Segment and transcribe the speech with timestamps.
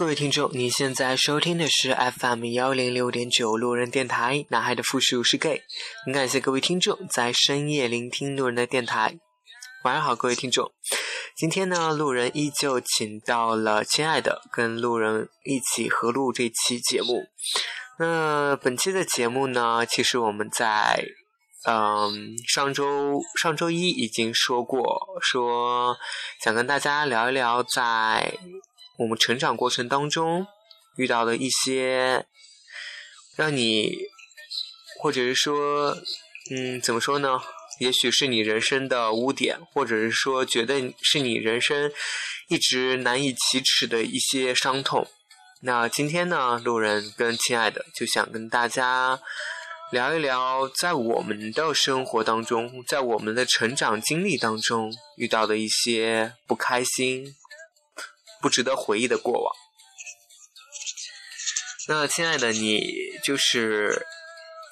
[0.00, 5.62] 各位听众，你现在收听的是 FM 幺零六点九路人电台，男孩的复数是 gay。
[6.06, 9.18] 很感谢各位听众在深夜聆听路人的电台。
[9.84, 10.72] 晚上好，各位听众。
[11.36, 17.26] 今天呢，路人依旧请到了亲爱的，跟路人一起合录这期节目。
[17.98, 21.04] 那本期的节目呢，其实我们在
[21.68, 24.82] 嗯上周上周一已经说过，
[25.20, 25.94] 说
[26.42, 28.38] 想跟大家聊一聊在。
[29.00, 30.46] 我们成长过程当中
[30.96, 32.26] 遇到的一些
[33.34, 33.96] 让你，
[35.00, 35.96] 或者是说，
[36.50, 37.40] 嗯，怎么说呢？
[37.78, 41.90] 也许是你人生的污点，或者是说觉得是你人生
[42.50, 45.08] 一直难以启齿的一些伤痛。
[45.62, 49.18] 那今天呢，路人跟亲爱的就想跟大家
[49.90, 57.34] 聊一聊，在我们的生活当中，在我们的成长经历当中遇到的一些不开心。
[58.40, 59.54] 不值得回忆的过往。
[61.88, 62.80] 那亲爱的你，
[63.24, 64.06] 就是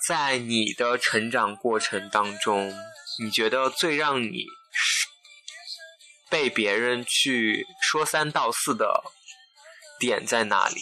[0.06, 2.72] 在你的成长过程当中，
[3.20, 4.44] 你觉得最让你
[6.30, 9.02] 被别人去说三道四的
[9.98, 10.80] 点在哪里？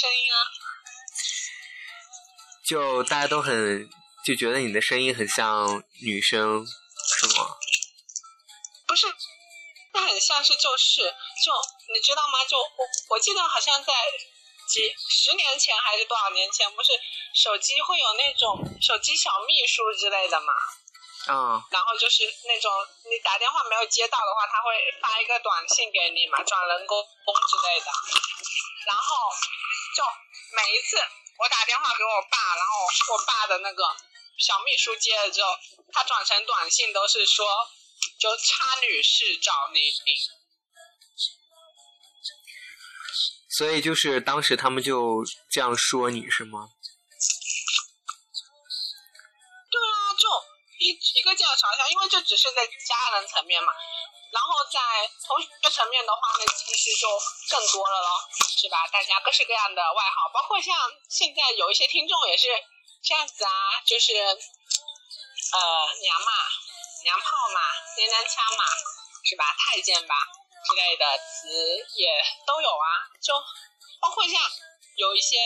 [0.00, 0.36] 声音啊，
[2.66, 3.88] 就大家都很
[4.24, 7.46] 就觉得你的声音很像女生，是吗？
[10.02, 11.02] 很像是就是，
[11.44, 11.52] 就
[11.92, 12.44] 你知道吗？
[12.44, 13.92] 就我我记得好像在
[14.68, 16.92] 几十年前还是多少年前，不是
[17.34, 20.52] 手机会有那种手机小秘书之类的嘛？
[21.28, 21.62] 嗯。
[21.70, 22.72] 然后就是那种
[23.10, 27.86] 你打电话没有接到的话，他会发一个短信给你嘛，转人工之类的。
[28.86, 29.14] 然后
[29.94, 30.02] 就
[30.56, 30.96] 每一次
[31.38, 33.84] 我打电话给我爸，然后我爸的那个
[34.38, 35.56] 小秘书接了之后，
[35.92, 37.46] 他转成短信都是说。
[38.18, 39.92] 就差女士找你，
[43.56, 46.68] 所以就是当时他们就这样说你是吗？
[49.70, 50.28] 对啊，就
[50.78, 53.72] 一一个劲的嘲笑，因为这只是在家人层面嘛，
[54.32, 54.80] 然后在
[55.26, 57.08] 同学层面的话，那其实就
[57.50, 58.28] 更多了咯，
[58.60, 58.86] 是吧？
[58.88, 60.76] 大家各式各样的外号，包括像
[61.08, 62.48] 现在有一些听众也是
[63.02, 65.58] 这样子啊，就是呃
[66.02, 66.32] 娘嘛。
[67.06, 67.24] 娘炮
[67.54, 67.60] 嘛，
[67.94, 68.66] 娘娘腔嘛，
[69.22, 69.46] 是吧？
[69.54, 70.14] 太监吧
[70.66, 71.46] 之类的词
[71.94, 72.10] 也
[72.42, 73.30] 都有啊，就
[74.02, 74.34] 包括像
[74.96, 75.38] 有一些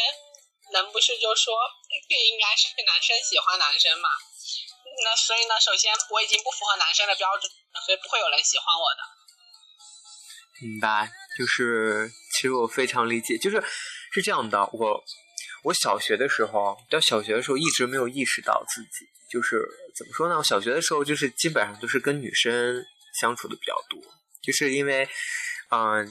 [0.73, 1.53] 人不是就说，
[2.09, 4.09] 更应该是男生喜欢男生嘛。
[5.05, 7.53] 那所以呢，首先我已经不符合男生的标准，
[7.85, 9.05] 所以不会有人喜欢我的。
[10.63, 13.63] 明白，就是其实我非常理解，就是
[14.13, 15.05] 是这样的，我
[15.63, 19.09] 我小学的时候，到小学的时候一直没有意识到自己。
[19.31, 20.37] 就是怎么说呢？
[20.37, 22.85] 我小学的时候就是基本上都是跟女生
[23.21, 24.03] 相处的比较多，
[24.43, 25.09] 就是因为，
[25.71, 26.05] 嗯，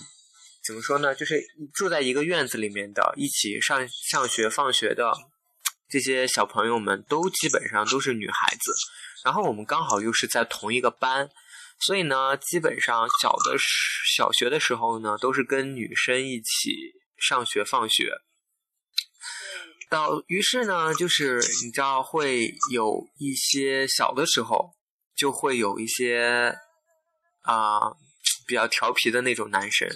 [0.66, 1.14] 怎么说呢？
[1.14, 1.44] 就是
[1.74, 5.12] 住在一个院子里面的，一起上上学、放学的
[5.90, 8.74] 这些小朋友们都基本上都是女孩子，
[9.26, 11.30] 然后我们刚好又是在同一个班，
[11.82, 13.58] 所以呢，基本上小的
[14.16, 18.14] 小学的时候呢，都是跟女生一起上学、放学。
[19.90, 24.76] 到于是呢，就是你知道会有一些小的时候，
[25.16, 26.56] 就会有一些
[27.42, 27.80] 啊
[28.46, 29.90] 比较调皮的那种男生，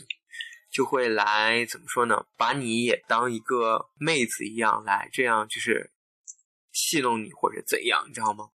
[0.72, 2.26] 就会来怎么说呢？
[2.36, 5.92] 把你也当一个妹子一样来，这样就是
[6.72, 8.50] 戏弄你或者怎样，你知道吗？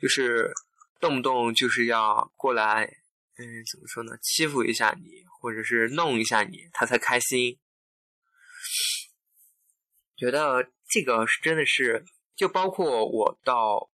[0.00, 0.52] 就是
[1.00, 2.84] 动不动就是要过来，
[3.36, 4.12] 嗯，怎么说呢？
[4.22, 7.58] 欺负一下你，或者是弄一下你，他才开心。
[10.16, 12.04] 觉得这个是真的是，
[12.34, 13.90] 就包括我到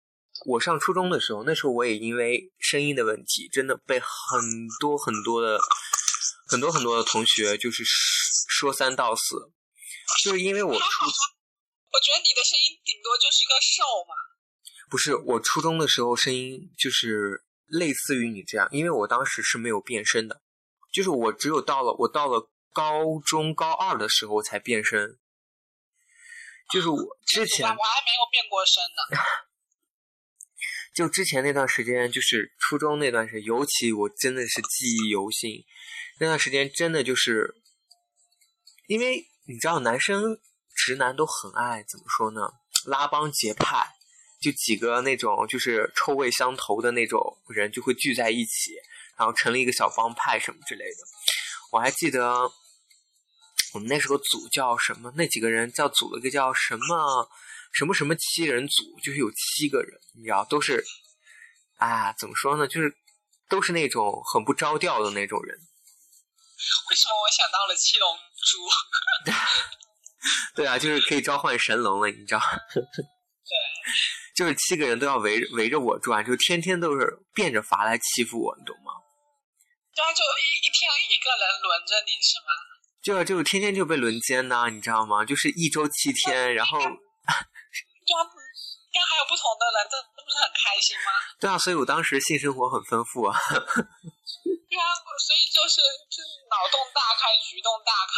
[0.46, 4.08] 我上初中的时候，那时候我也因为声音的问题，真的被很
[4.80, 5.58] 多很多的
[6.46, 9.50] 很多很多的同学就是说三道四，
[10.22, 14.14] 就是因为我初，我觉得你的声音顶多就是个瘦嘛。
[14.90, 20.42] 不是，我初中的时候声音就是类似于你这样，因为我当时是没有变声的，
[20.92, 25.16] 就是我只有到了我到了高中高二的时候才变声。
[26.72, 29.20] 就是我 之前，我还没有变过身呢。
[30.94, 35.64] 就之前那段时间，就是初中那段时间，尤其我真的是记忆犹新。
[36.18, 37.54] 那段时间真的就是，
[38.88, 40.38] 因为你知道，男生
[40.74, 42.40] 直男都很爱怎么说呢？
[42.86, 43.86] 拉帮结派，
[44.40, 48.72] 就几个那种就是臭味相投的那种人就会聚在一起，
[49.16, 50.96] 然后成立一个小帮派什么之类的。
[51.72, 52.52] 我还记得。
[53.72, 55.12] 我们那时候组叫什么？
[55.16, 57.28] 那几个人叫组了个叫什么
[57.72, 60.84] 什么什么七人组，就是有七个人，你知道，都是
[61.78, 62.66] 啊，怎么说呢？
[62.66, 62.92] 就是
[63.48, 65.56] 都是那种很不着调的那种人。
[66.90, 68.68] 为什么我想到了七龙珠？
[70.54, 72.40] 对啊，就是可以召唤神龙了，你知道？
[72.74, 73.56] 对，
[74.36, 78.92] 就是七个人都要围围着我转，就天天都是变着法来欺负我，你懂吗？
[79.94, 82.50] 对啊，就一一天一个人轮着你是吗？
[83.02, 85.24] 就就天天就被轮奸呐、你知道吗？
[85.24, 86.92] 就是一周七天，然后对啊，
[88.04, 91.10] 这样还有不同的人，这这不是很开心吗？
[91.40, 93.32] 对啊，所以我当时性生活很丰富啊。
[94.70, 94.86] 对啊，
[95.18, 95.80] 所以就是
[96.10, 98.14] 就是脑洞大开，举动大开。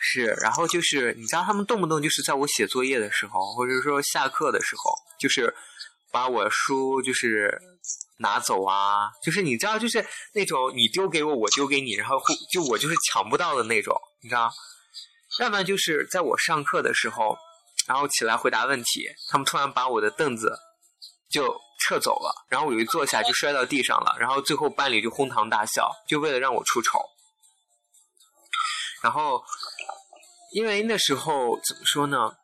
[0.00, 5.52] 是，然后就是你知道他们动不动就是在我写作业的时候，或者说下课的时候，就是
[6.12, 7.58] 把我书就是
[8.18, 12.20] 拿走啊，就是你知道，就是那种你丢给我，我丢给你，然后
[12.50, 14.50] 就我就是抢不到的那种，你知道？
[15.40, 17.36] 要不然就是在我上课的时候，
[17.86, 20.58] 然后起来回答问题，他们突然把我的凳子
[21.28, 27.00] 就撤走了，然后我一坐下就摔到地上了，然后最后班里就哄堂大笑，就为了让我出丑。
[29.02, 29.44] 然后，
[30.52, 32.34] 因为那时候怎么说呢？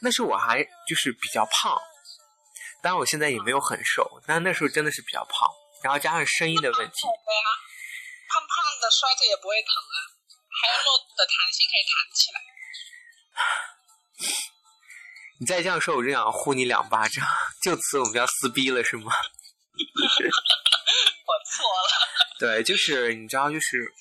[0.00, 1.76] 那时我还就是比较胖，
[2.82, 5.48] 当然我现在也没有很瘦，但那时候真的是比较胖，
[5.82, 7.06] 然后加上声音的问题，
[8.28, 9.96] 胖胖的摔着也不会疼啊，
[10.62, 12.36] 还有肉的弹性可以弹起来。
[15.40, 17.24] 你再这样说，我就想呼你两巴掌。
[17.62, 19.12] 就此我们要撕逼了是吗？
[19.78, 21.90] 我错了，
[22.40, 23.92] 对，就是你知道，就是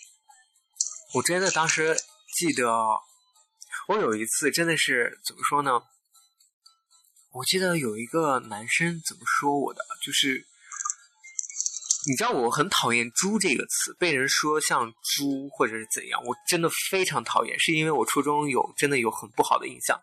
[1.13, 1.95] 我真的当时
[2.35, 2.67] 记得，
[3.87, 5.79] 我有一次真的是怎么说呢？
[7.37, 10.43] 我记得有一个男生怎么说我的，就是
[12.09, 20.01] 你知道我很讨厌“猪”这个词，被人说像猪或者是怎样，我真的非常讨厌，是因为我初中有真的有很不好的印象，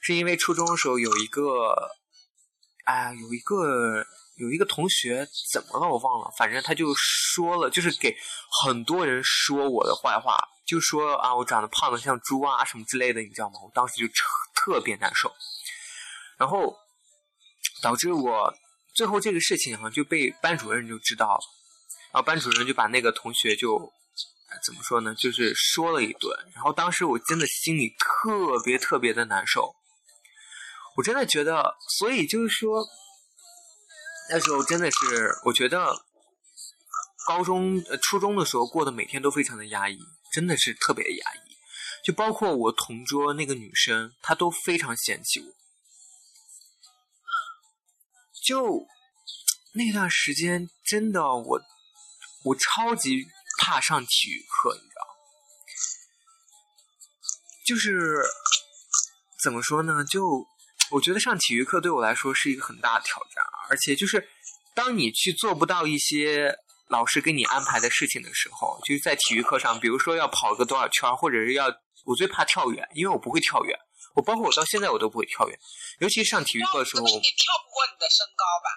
[0.00, 1.74] 是因为初中的时候有一个，
[2.86, 4.06] 哎，有一个
[4.36, 8.16] 有一个同学怎么了我忘了，反正他就说了，就是给
[8.62, 13.60] 很多人说我的坏话，就说啊我长得胖的像猪啊什么之类的，你知道吗？
[13.62, 14.24] 我当时就特
[14.54, 15.30] 特别难受，
[16.38, 16.76] 然后
[17.82, 18.54] 导致我
[18.94, 21.40] 最后这个事情好像、就被班主任就知道了，
[22.12, 23.92] 然后班主任就把那个同学就
[24.64, 29.74] 怎么说呢，就是说了一顿，然后当时我真的心里特别特别的难受，
[30.96, 32.86] 我真的觉得，所以就是说。
[34.28, 35.86] 那时候真的是，我觉得
[37.28, 39.96] 高中、呃初中的时候过得每天都非常的压抑，
[40.32, 41.38] 真的是特别压抑。
[42.04, 45.46] 就包括我同桌那个女生，她都非常嫌弃我。
[48.46, 48.86] 就
[49.74, 51.60] 那段时间，真的我
[52.44, 53.24] 我超级
[53.58, 55.02] 怕上体育课，你知道？
[57.66, 58.22] 就是
[59.42, 60.04] 怎么说呢？
[60.04, 60.46] 就
[60.92, 64.28] 我觉得上体育课对我来说是一个很大的挑战，而且就是
[64.76, 66.56] 当你去做不到一些
[66.88, 71.66] 老师给你安排的事情的时候，就是在体育课上，比如说要跑个多少圈，或者是要
[72.04, 73.76] 我最怕跳远，因为我不会跳远，
[74.16, 75.58] 我包括我到现在我都不会跳远，
[76.00, 78.68] 尤其是上体育课的时候，你跳不过你的身高吧？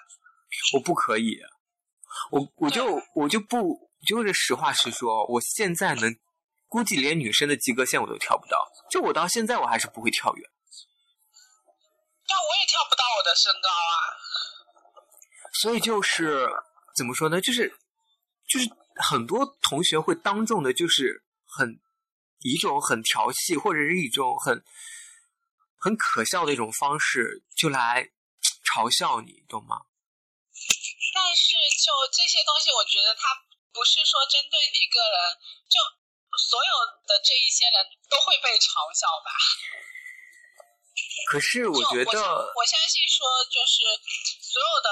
[0.74, 1.40] 我不可以，
[2.30, 6.14] 我我就我就不就是实话实说，我现在能
[6.68, 8.56] 估计连女生的及格线我都跳不到，
[8.90, 10.50] 就我到现在我还是不会跳远。
[12.28, 13.94] 但我也跳不到我的身高啊。
[15.62, 16.48] 所以就是
[16.94, 17.40] 怎么说呢？
[17.40, 17.76] 就是
[18.48, 21.80] 就是很多同学会当众的，就是很
[22.40, 24.62] 一种很调戏或者是一种很
[25.80, 28.10] 很可笑的一种方式，就来
[28.68, 29.86] 嘲笑你，懂吗？
[31.14, 33.32] 但是就这些东西，我觉得它
[33.72, 35.16] 不是说针对你个人，
[35.72, 35.80] 就
[36.36, 36.72] 所有
[37.08, 37.80] 的这一些人
[38.12, 39.32] 都会被嘲笑吧。
[41.32, 43.80] 可是我觉得，我相信说，就是
[44.44, 44.88] 所有的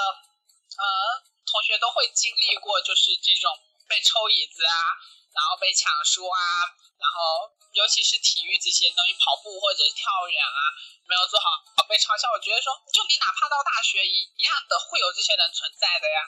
[0.72, 3.52] 呃同学都会经历过，就是这种
[3.86, 4.96] 被抽椅子啊，
[5.38, 6.66] 然后被抢书啊，
[6.98, 7.46] 然后
[7.78, 10.60] 尤其是体育这些东西，跑步或者是跳远啊，
[11.06, 12.26] 没有做好被嘲笑。
[12.34, 16.18] 我觉得说，就你哪怕到大学一一样的会有这些人存在的呀。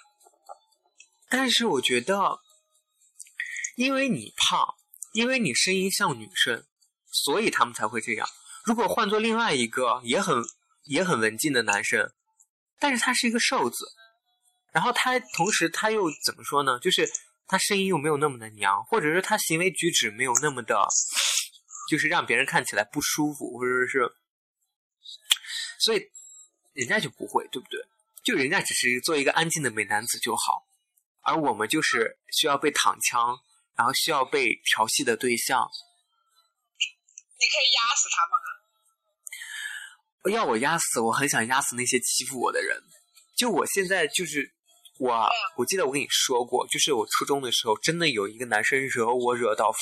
[1.29, 2.15] 但是我觉得，
[3.75, 4.79] 因为你胖，
[5.13, 6.65] 因为你声音像女生，
[7.11, 8.29] 所以他们才会这样。
[8.65, 10.39] 如果换做另外一个也很
[10.85, 12.13] 也很文静的男生，
[12.79, 13.91] 但是他是一个瘦子，
[14.73, 16.79] 然后他同时他又怎么说呢？
[16.79, 17.11] 就是
[17.51, 20.87] 他声音又没有那么的娘，或者是他行为举止没有那么的，
[21.91, 24.09] 就是让别人看起来不舒服，或者是，
[25.81, 26.01] 所以
[26.75, 27.81] 人家就不会，对不对？
[28.23, 30.65] 就人家只是做一个安静的美男子就好，
[31.23, 33.37] 而我们就是需要被躺枪，
[33.75, 35.69] 然后需要被调戏的对象。
[36.79, 38.33] 你可以压死他们
[40.23, 40.39] 啊！
[40.39, 42.81] 要我压死，我很想压死那些欺负我的人。
[43.37, 44.55] 就我现在就是，
[45.01, 49.75] 我我记得我跟你说过，就是我初中的时候，真的有一个男生惹我惹到，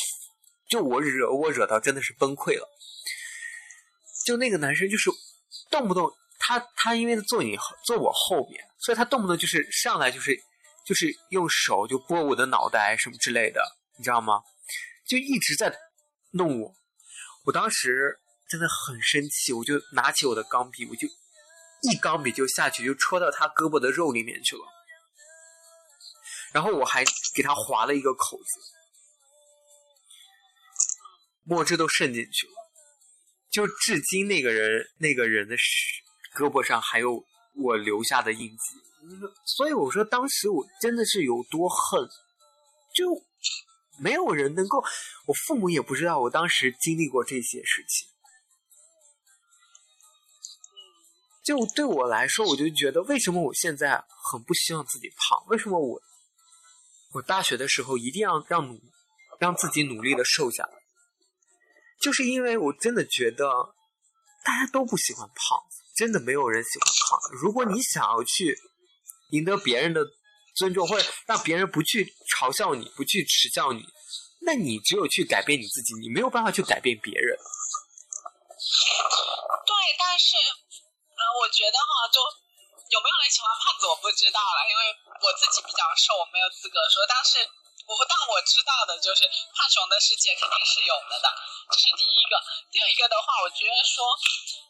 [0.70, 2.66] 就我惹我惹到真的是崩溃了。
[4.24, 5.10] 就那个男生就是
[5.70, 6.08] 动不动
[6.38, 10.38] 他他因为坐你坐我后面，所以他动不动就是上来就是
[10.86, 13.60] 就是用手就拨我的脑袋什么之类的，
[13.96, 14.40] 你知道吗？
[15.08, 15.74] 就一直在
[16.32, 16.72] 弄我，
[17.46, 21.08] 我当时真的很生气，我就拿起我的钢笔，我就
[21.90, 24.62] 一钢笔就下去，就戳到他胳膊的肉里面去了，
[26.52, 28.60] 然后我还给他划了一个口子，
[31.44, 32.52] 墨汁都渗进去了。
[33.50, 35.56] 就至今那个人那个人的
[36.36, 37.24] 胳膊上还有
[37.54, 38.56] 我留下的印记，
[39.44, 42.08] 所以我说当时我真的是有多恨，
[42.94, 43.06] 就
[43.98, 44.84] 没有人能够，
[45.26, 48.08] 我父母也不知道我当时经历过这些事情。
[51.42, 55.42] 就对我来说，我就觉得为什么我现在很不希望自己胖？
[55.48, 55.98] 为什么我
[57.12, 58.80] 我大学的时候一定要让努
[59.40, 60.72] 让自己努力的瘦下来？
[62.00, 63.74] 就是因为我真的觉得
[64.44, 65.58] 大家都不喜欢胖，
[65.96, 67.18] 真的没有人喜欢胖。
[67.40, 68.56] 如果你想要去
[69.30, 70.06] 赢得别人的
[70.54, 72.04] 尊重，或者让别人不去
[72.36, 73.82] 嘲笑你、不去耻笑你，
[74.42, 77.36] 那你只有去改变你自己，你没有办法去改变别人。
[79.66, 82.20] 对，但是，嗯，我觉得哈，就
[82.88, 84.82] 有没有人喜欢胖子，我不知道了，因为
[85.20, 87.06] 我自己比较瘦，我没有资格说。
[87.08, 87.48] 但是。
[87.88, 89.24] 我但我知道的就是
[89.56, 91.28] 胖熊的世界肯定是有的的，
[91.72, 92.36] 这是第一个。
[92.68, 94.04] 第二一个的话，我觉得说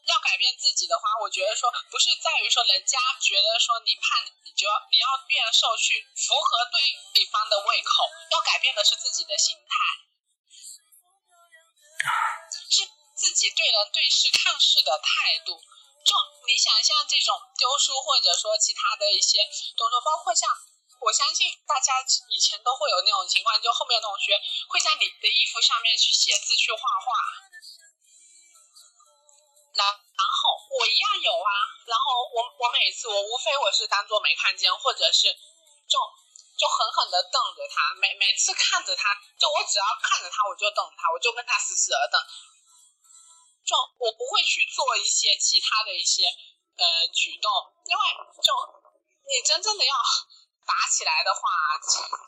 [0.07, 6.79] 要改变自己的话，我觉得说不是在于说人家觉得说你胖，你就要你要变瘦去符合对
[7.13, 9.75] 对方的胃口，要改变的是自己的心态，
[12.71, 12.87] 是
[13.19, 15.59] 自己对人对事看事的态度。
[16.09, 16.17] 就
[16.49, 19.45] 你想象这种丢书或者说其他的一些
[19.77, 20.49] 动作，包括像。
[20.99, 24.35] 我相信大家以前都会有那种情况，就后面同学
[24.67, 27.07] 会在你的衣服上面去写字、去画画。
[29.79, 31.51] 然然后我一样有啊，
[31.87, 35.31] 然后我我每次我无非我是当做没看见，或者是
[35.87, 35.95] 就
[36.59, 42.19] 就狠狠的瞪着他，每每次看着他，就我只要看着他我就瞪他，我就跟他死死的瞪，
[43.69, 47.53] 就我不会去做一些其他的一些呃举动，
[47.85, 48.03] 因为
[48.41, 48.49] 就
[49.29, 49.93] 你真正的要。
[50.69, 51.41] 打起来的话，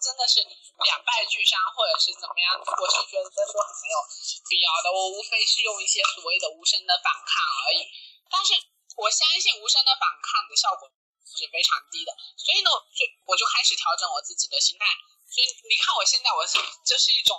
[0.01, 2.57] 真的是两败俱伤，或者是怎么样？
[2.57, 4.01] 我是觉得说很没有
[4.49, 4.89] 必要的。
[4.89, 7.37] 我无非是用一些所谓的无声的反抗
[7.69, 7.85] 而已。
[8.33, 8.57] 但是
[8.97, 10.89] 我相信无声的反抗的效果
[11.29, 12.17] 是非常低的。
[12.41, 14.89] 所以呢，就我就开始调整我自己的心态。
[15.29, 16.57] 所以你看，我现在我是
[16.89, 17.37] 这是一种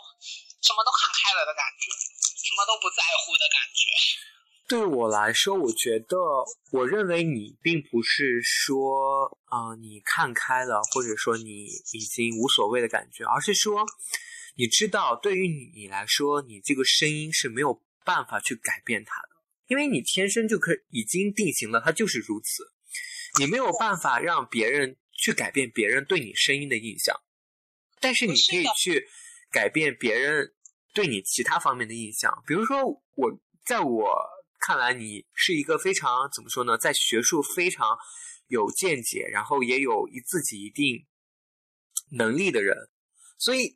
[0.62, 1.90] 什么都看开了的感觉，
[2.44, 3.82] 什么都不在乎的感觉。
[4.68, 6.18] 对我来说，我觉得，
[6.72, 13.86] 我认为你并不是说，啊，你看开了，或者说你已经无所谓的感觉，而是说，
[14.56, 19.30] 你知道，对于你来说，你这个声音是没有办法去改变它的，
[19.68, 22.64] 因为你天生就可已经定型了，它就是如此，
[23.40, 27.14] 你没有办法让别人去改变别人对你声音的印象，
[28.00, 29.06] 但是你可以去
[29.52, 30.54] 改变别人
[30.94, 32.84] 对你其他方面的印象，比如说
[33.16, 33.32] 我
[33.66, 34.10] 在我。
[34.64, 37.98] 看来你是一个非常怎么说呢，在学术非常
[38.46, 41.08] 有见解，然后也有一自己一定
[42.12, 42.78] 能力的人，
[43.40, 43.76] 所以，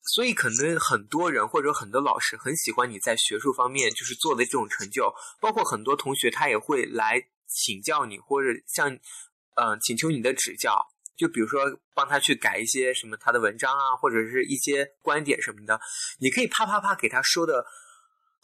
[0.00, 11.60] 所以可能很多人或者很多老师很喜欢你在学术方面就是做的这种成就，包括很多同学他也会来请教你，或者向嗯请求你的指教，就比如说
[11.94, 15.80] 帮他去改一些什么他的文章啊，或者是一些观点什么的，
[16.18, 17.64] 你可以啪啪啪给他说的。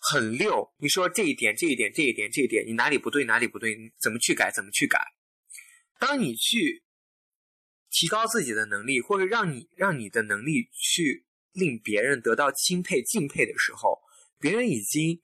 [0.03, 4.99] 很溜，你说这一点，这一点，这一点，这一点，你哪里不对，哪里不对，怎么去改，怎么去改？
[5.99, 6.83] 当你去
[7.91, 14.01] 提高自己的能力，或者让你让你的能力去令别人得到钦佩、敬佩的时候，
[14.39, 15.21] 别人已经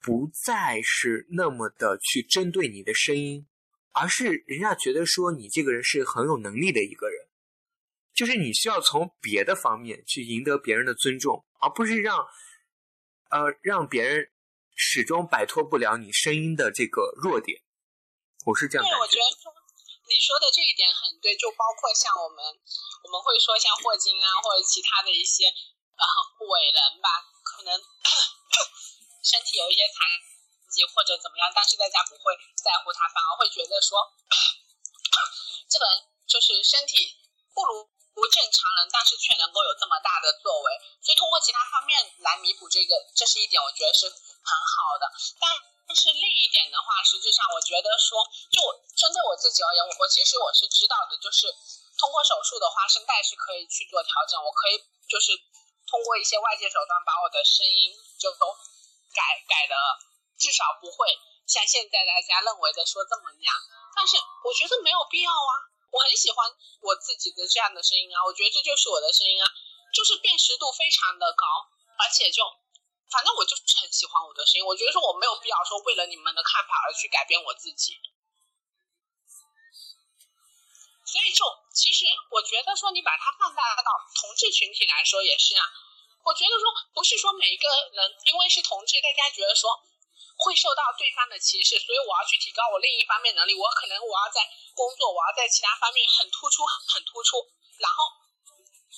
[0.00, 3.48] 不再是那么的去针对你的声音，
[3.92, 7.28] 而是人家觉得说你这个人是很有能力的一个人，
[8.14, 12.26] 就是你需要从别的方面去赢得别人的尊重，而不是让。
[13.32, 14.28] 呃，让别人
[14.76, 17.64] 始终摆脱不了你声音的这个弱点，
[18.44, 19.24] 我是这样对，我觉得
[20.04, 26.04] 你说的这一点很对，就包括像我们，我们会说像霍金啊，或者其他的一些呃
[26.44, 27.08] 伟人吧，
[27.40, 27.72] 可能
[29.24, 30.04] 身体有一些残
[30.94, 34.00] 或者怎么样，但是大家不会在乎他，反而会觉得说
[35.68, 35.92] 这个人
[36.26, 37.20] 就是身体
[37.52, 37.90] 不如。
[38.12, 40.68] 不正常人，但是却能够有这么大的作为，
[41.00, 45.08] 所以通过其他方面来弥补这个，这是一点我觉得是很好的。
[45.40, 45.48] 但
[45.96, 48.20] 是另一点的话，实际上我觉得说，
[48.52, 48.60] 就
[48.92, 51.48] 针对我自己而言，我其实我是知道的，就是
[51.96, 54.76] 通过手术的话，声带是可以去做调整，我可以
[55.08, 55.32] 就是
[55.88, 58.52] 通过一些外界手段把我的声音就都
[59.16, 59.74] 改改的，
[60.42, 61.14] 至少不会
[61.46, 63.54] 像现在大家认为的说这么娘。
[63.94, 65.52] 但是我觉得没有必要啊，
[65.94, 66.50] 我很喜欢
[66.82, 69.46] 我自己的这样的声音啊，我觉得这就是我的声音啊，
[69.94, 71.46] 就是辨识度非常的高，
[72.02, 72.42] 而且就
[73.06, 78.00] 反正我就是很喜欢我的声音，我觉得说我没有必要说为了你们的看法而去改变我自己。
[81.04, 81.44] 所以就
[81.76, 85.68] 其实我觉得说你把它放大到同志群体来说也是啊，
[86.24, 89.68] 我觉得说不是说每一个人因为是同志，大家觉得说
[90.36, 94.42] 会受到对方的歧视，所以我要去提高我另一方面能力，我可能我要在
[94.74, 97.38] 工作，我要在其他方面很突出很突出，
[97.78, 98.10] 然后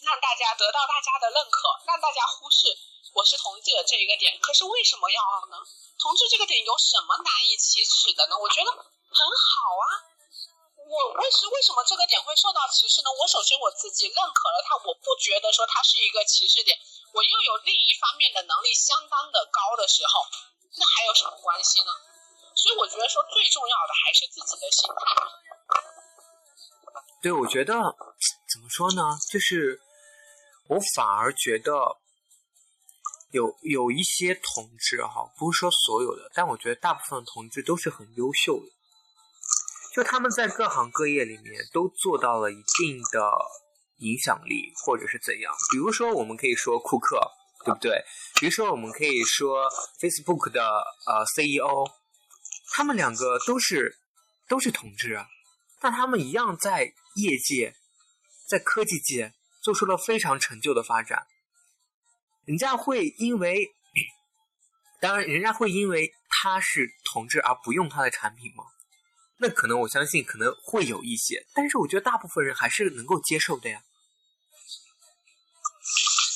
[0.02, 2.70] 让大家得到大家的认可，让大家忽视
[3.14, 4.38] 我是同志的这一个点。
[4.40, 5.56] 可是为什么要呢？
[5.98, 8.36] 同志这个点有什么难以启齿的呢？
[8.36, 9.86] 我觉得很好啊。
[10.84, 13.08] 我为是为什么这个点会受到歧视呢？
[13.08, 16.76] 我首先我自己认可了它，我不觉得说它是一个歧视点，
[17.12, 20.26] 我又有另一方面的能力相当的高的时候，
[20.76, 21.90] 那还有什么关系呢？
[22.56, 25.02] 所以我觉得说最重要的还是自己的心态。
[27.22, 27.74] 对，我觉得
[28.52, 29.18] 怎么说呢？
[29.30, 29.80] 就是
[30.68, 31.72] 我反而觉得
[33.32, 38.72] 有有一些同志哈，不是说所有的，但我觉得大部分同志都是很优秀的。
[39.94, 43.32] 就他们在各行各业里面都做到了一定的
[43.98, 45.54] 影响力，或者是怎样？
[45.70, 47.16] 比如说，我们可以说库克，
[47.64, 48.04] 对不对？
[48.40, 49.64] 比如说，我们可以说
[49.98, 51.84] Facebook 的呃 CEO，
[52.74, 53.96] 他们两个都是
[54.48, 55.26] 都是同志啊，
[55.80, 57.74] 但他们一样在业界，
[58.46, 61.26] 在科技界做出了非常成就的发展。
[62.44, 63.66] 人家会因为，
[65.00, 68.64] 当然，人家会因为他是同志而不用他的产品吗？
[69.38, 73.82] 那可能我相信可能会有一些，但是我觉得大部分人还是能够接受的呀。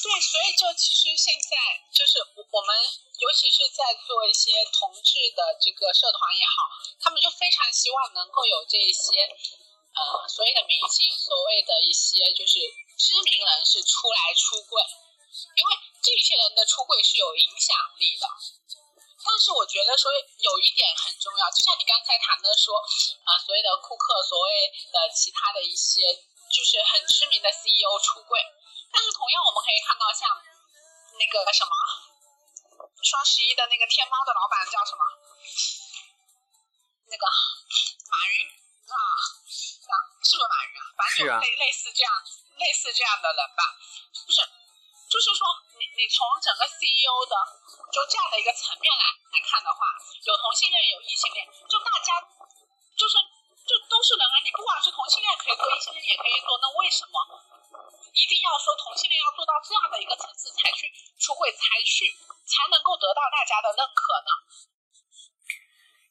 [0.09, 1.53] 对，所以就其实现在
[1.93, 2.73] 就是我我们，
[3.21, 6.65] 尤其是在做一些同志的这个社团也好，
[6.97, 9.21] 他们就非常希望能够有这些
[9.93, 12.57] 呃所谓的明星，所谓的一些就是
[12.97, 14.81] 知名人士出来出柜，
[15.29, 15.69] 因为
[16.01, 18.25] 这些人的出柜是有影响力的。
[19.21, 20.09] 但是我觉得说
[20.41, 22.81] 有一点很重要，就像你刚才谈的说，
[23.29, 26.01] 啊，所谓的库克，所谓的其他的一些
[26.49, 28.41] 就是很知名的 CEO 出柜。
[28.93, 30.29] 但是同样我们可以看到，像
[31.19, 31.73] 那个什么
[33.03, 35.03] 双十一的那个天猫的老板叫什么？
[37.09, 37.25] 那个
[38.09, 38.49] 马云
[38.89, 40.85] 啊，啊，是不是马云啊？
[40.97, 42.13] 反正就类类似这样
[42.59, 43.63] 类似这样的人吧，
[44.13, 44.45] 就是，
[45.09, 45.47] 就是说
[45.79, 47.35] 你你从整个 CEO 的。
[47.89, 49.81] 就这样的一个层面来来看的话，
[50.29, 52.21] 有同性恋，有异性恋，就大家
[52.95, 53.17] 就是
[53.65, 54.37] 就都是人啊。
[54.45, 57.17] 你不管是同性恋可以做，异性恋也可以做，那为什么
[58.19, 60.91] 一定要说同性恋要做到这样的一个层次才去
[61.23, 62.11] 出柜，才去
[62.43, 64.31] 才能够得到大家的认可呢？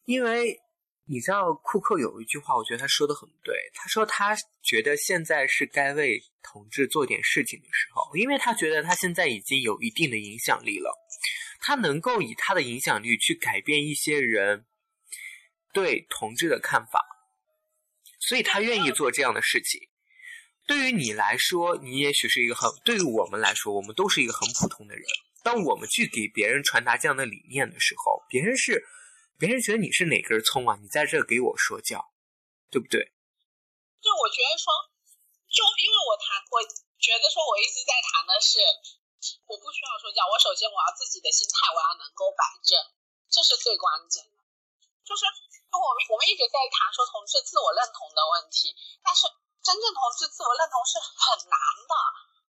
[0.07, 0.55] 因为
[1.03, 3.53] 你知道库克有一句话，我觉得他说的很对。
[3.73, 10.95] 他说他觉得现在是该为同志做点事情的时候，因为他觉得他现在已经有一定的影响力了。
[11.59, 14.65] 他能够以他的影响力去改变一些人
[15.73, 17.03] 对同志的看法，
[18.21, 19.89] 所以他愿意做这样的事情。
[20.67, 25.03] 对于你来说，你也许是一个很；对于我们来说，我们都是一个很普通的人。
[25.41, 28.83] 当我们去给别人传达这样的理念的时候，别人是，
[29.39, 30.77] 别人觉得你是哪根葱啊？
[30.81, 32.03] 你在这给我说教，
[32.69, 32.99] 对不对？
[34.03, 34.67] 就我觉得说，
[35.47, 36.59] 就因为我谈，我
[36.99, 38.59] 觉得说，我一直在谈的是。
[39.49, 42.77] 我不需要说教，我首先我要自己的心态，我要能够摆正，
[43.27, 44.37] 这是最关键的。
[45.03, 49.25] 就是我们我们一直在谈说同志自我认同的问题，但是
[49.67, 51.93] 真正同志自我认同是很难的，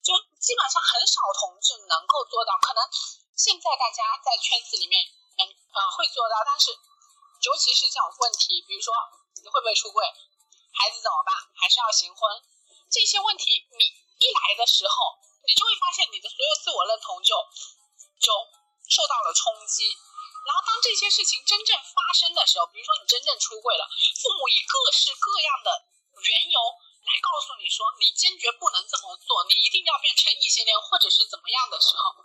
[0.05, 2.53] 就基本上很少同志能够做到。
[2.61, 2.85] 可能
[3.33, 5.01] 现在大家在圈子里面，
[5.41, 6.77] 嗯呃会做到，但是
[7.41, 8.93] 尤其是这种问题，比如说
[9.41, 10.05] 你会不会出柜，
[10.77, 12.21] 孩子怎么办，还是要行婚，
[12.93, 13.81] 这些问题你
[14.21, 15.25] 一来的时候。
[15.47, 17.31] 你就会发现你的所有自我认同就
[18.19, 18.35] 就
[18.91, 19.87] 受到了冲击，
[20.43, 23.87] 然后当这些事情真正发生的时候，比如说你真正出柜了，
[24.19, 25.71] 父母以各式各样的
[26.19, 26.59] 缘由
[27.07, 32.19] 来告诉你说你坚决不能这么做，你一定要变成异性恋或者是怎么样的时候，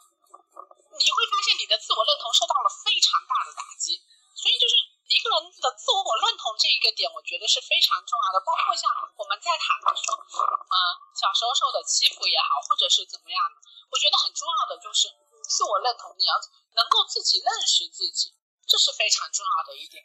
[0.98, 4.02] 你会发现你的自我认同受到了非常大的打击，
[4.34, 4.76] 所以就是。
[5.12, 8.40] 一个人的自我认同这一个点，我觉得是非常重要的。
[8.48, 8.88] 包括像
[9.20, 10.76] 我们在谈说，嗯，
[11.12, 13.60] 小时候受的欺负也好，或者是怎么样的，
[13.92, 15.12] 我觉得很重要的就是
[15.44, 16.40] 自我认同，你要
[16.80, 18.32] 能够自己认识自己，
[18.64, 20.00] 这是非常重要的一点。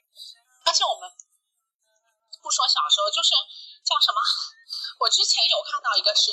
[0.67, 1.07] 而且我们
[2.47, 3.35] 不说小时候，就是
[3.83, 4.23] 叫什么？
[5.03, 6.31] 我之前有看到一个是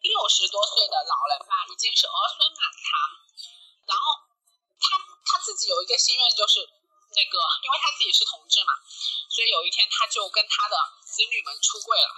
[0.00, 2.88] 六十多岁的老人吧，已经是儿孙满堂，
[3.84, 4.24] 然后
[4.80, 4.96] 他
[5.28, 6.64] 他自己有一个心愿，就是
[7.12, 8.72] 那个，因为他自己是同志嘛，
[9.28, 12.16] 所以有一天他就跟他的子女们出柜了，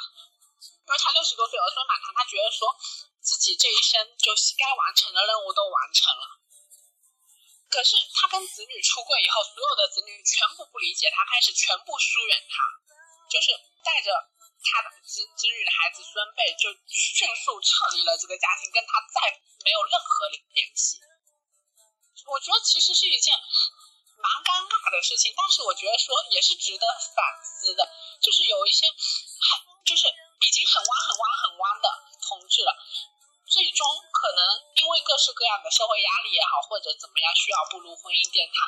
[0.87, 2.71] 因为他六十多岁儿孙满堂，他觉得说
[3.19, 6.39] 自己这一生就该完成的任务都完成了。
[7.67, 12.63] 可是他跟子女出柜以后，所有的子女全部不理解他，开始全部疏远他，
[13.29, 14.11] 就是带着
[14.63, 19.31] 他的子子女的孩子孙辈，就迅速撤离了这个家庭，跟他再
[19.65, 20.99] 没有任何联系。
[22.27, 23.35] 我觉得其实是一件
[24.19, 27.87] 蛮尴尬的事情，但是我觉得说也是值得反思的，
[28.21, 31.87] 就是有一些很就是已经很弯很弯很弯的
[32.27, 32.75] 同志了。
[33.47, 34.43] 最终可能
[34.75, 38.67] 因为各式各样的社会压力也好，或者怎么样需要步入婚姻殿堂，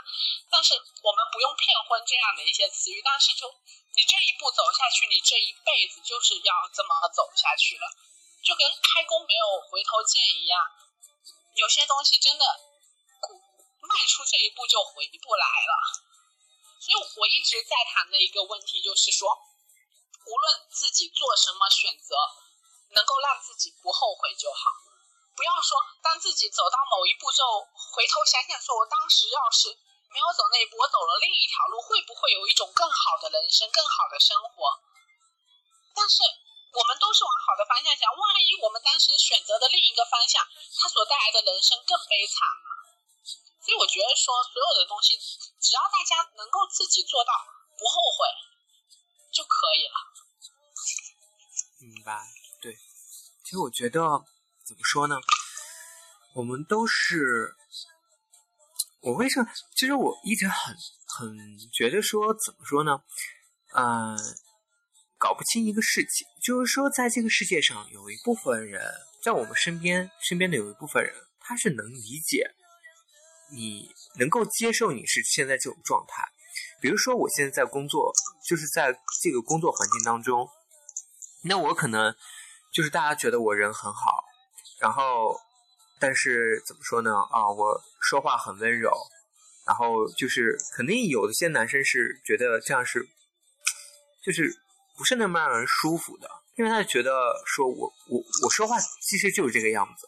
[0.49, 3.51] 但是我们不用骗婚这样的一些词语，但是就
[3.99, 7.91] 你这一步走下去，你这一辈子就是要这么走下去了，
[8.47, 10.63] 就跟开弓没有回头箭一样，
[11.59, 12.47] 有些东西真的
[13.83, 15.75] 迈出这一步就回不来了。
[16.79, 19.35] 所以我一直在谈的一个问题就是说，
[20.25, 22.15] 无论自己做什么选择。
[22.91, 24.73] 能够让自己不后悔就好，
[25.37, 29.77] 不要说当自己走到某一步之后，回头想想说，我当时要是
[30.09, 34.81] 没有走那一步，我走了另一条路，会不会有一种更好的人生、更好的生活？
[35.95, 36.23] 但是
[36.73, 40.45] 我们都是往好的方向想，万一我们当时选择的另一个方向，
[40.81, 42.69] 它所带来的人生更悲惨呢。
[43.61, 45.19] 所以我觉得说，所有的东西，
[45.61, 47.33] 只要大家能够自己做到
[47.77, 48.25] 不后悔
[49.33, 49.97] 就可以了。
[51.81, 52.27] 明白。
[52.61, 52.75] 对，
[53.45, 54.01] 其实我觉得
[54.65, 55.21] 怎么说呢？
[56.35, 57.57] 我们都是，
[59.09, 59.49] 我为什么？
[59.75, 61.35] 其实我一直很很
[61.73, 63.01] 觉得说，怎么说呢？
[63.75, 64.19] 嗯，
[65.17, 68.83] 搞不清一个事情，就是说，在这个世界上，有一部分人
[69.23, 72.51] 在我们身边，身边的有一部分人，他是能理解
[73.51, 76.23] 你，能够接受你是现在这种状态。
[76.81, 78.13] 比如说，我现在在工作，
[78.47, 78.93] 就是在
[79.23, 80.47] 这个工作环境当中，
[81.45, 82.15] 那我可能。
[82.71, 84.23] 就是大家觉得我人很好，
[84.79, 85.35] 然后，
[86.01, 87.11] 但是怎么说呢？
[87.31, 88.91] 啊，我说话很温柔，
[89.67, 93.07] 然后就是肯定有一些男生是觉得这样是，
[94.25, 94.51] 就是
[94.97, 97.11] 不是那么让人舒服的，因为他觉得
[97.47, 100.07] 说我我我说话其实就是这个样子，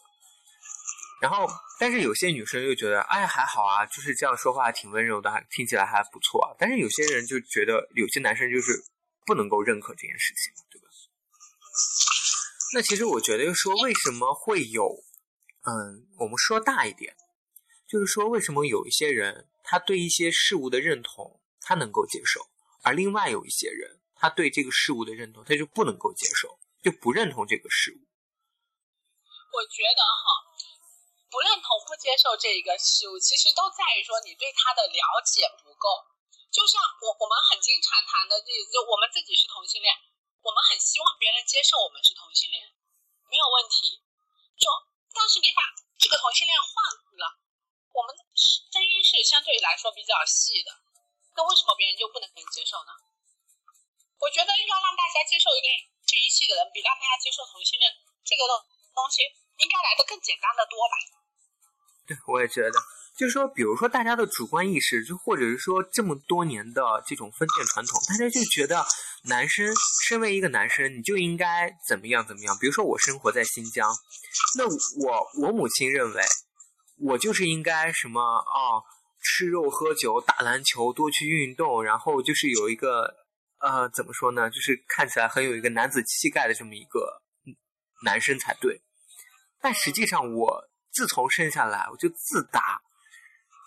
[1.21, 1.47] 然后
[1.79, 8.83] 但是有些女生又觉得哎还好啊，就是这样说话挺温柔的，听起来还不错，但是有些人就觉得有些男生就是
[9.25, 10.87] 不能够认可这件事情，对吧？
[12.73, 14.87] 那其实我觉得说，为什么会有，
[15.63, 17.15] 嗯，我们说大一点，
[17.87, 22.49] 就是说，为什么有一些人他对一些事物的认同他能够接受，
[22.81, 28.01] 而另外有一些人他对这个事物的认同他就不能够接受，就不认同这个事物。
[29.53, 30.25] 我觉得哈，
[31.29, 36.09] 不认同不接受这一个事物，其实都在于说你对他的了解不够。
[36.49, 39.93] 就像我我们很经常谈的例子，就我们自己是同性恋。
[40.41, 42.65] 我们很希望别人接受我们是同性恋，
[43.29, 44.01] 没有问题。
[44.57, 44.65] 就
[45.13, 45.61] 但是你把
[45.99, 46.71] 这个同性恋换
[47.19, 47.25] 了，
[47.93, 50.71] 我们声音是相对来说比较细的，
[51.35, 52.91] 那为什么别人就不能接受呢？
[54.19, 55.67] 我觉得要让大家接受一个
[56.05, 57.89] 这一系的人，比让大家接受同性恋
[58.23, 58.53] 这个东
[58.93, 59.23] 东西
[59.57, 60.95] 应该来的更简单的多吧？
[62.07, 62.77] 对， 我也觉得。
[63.17, 68.83] 就是说，比如说大家的主观意识，就或者是说这么多年的这种封建传统，大家就觉得
[69.25, 69.71] 男生
[70.07, 72.57] 身为一个男生，你就应该怎么样怎么样。
[72.59, 73.93] 比如说我生活在新疆，
[74.57, 76.23] 那我我母亲认为
[76.99, 78.81] 我就是应该什么啊，
[79.21, 83.13] 吃肉喝酒打篮球多去运动，然后就是有一个
[83.59, 87.21] 呃怎么说呢，就是看起来很有一个男子气概的这么一个
[88.03, 88.81] 男生才对。
[89.61, 92.81] 但实际上我自从生下来，我就自打。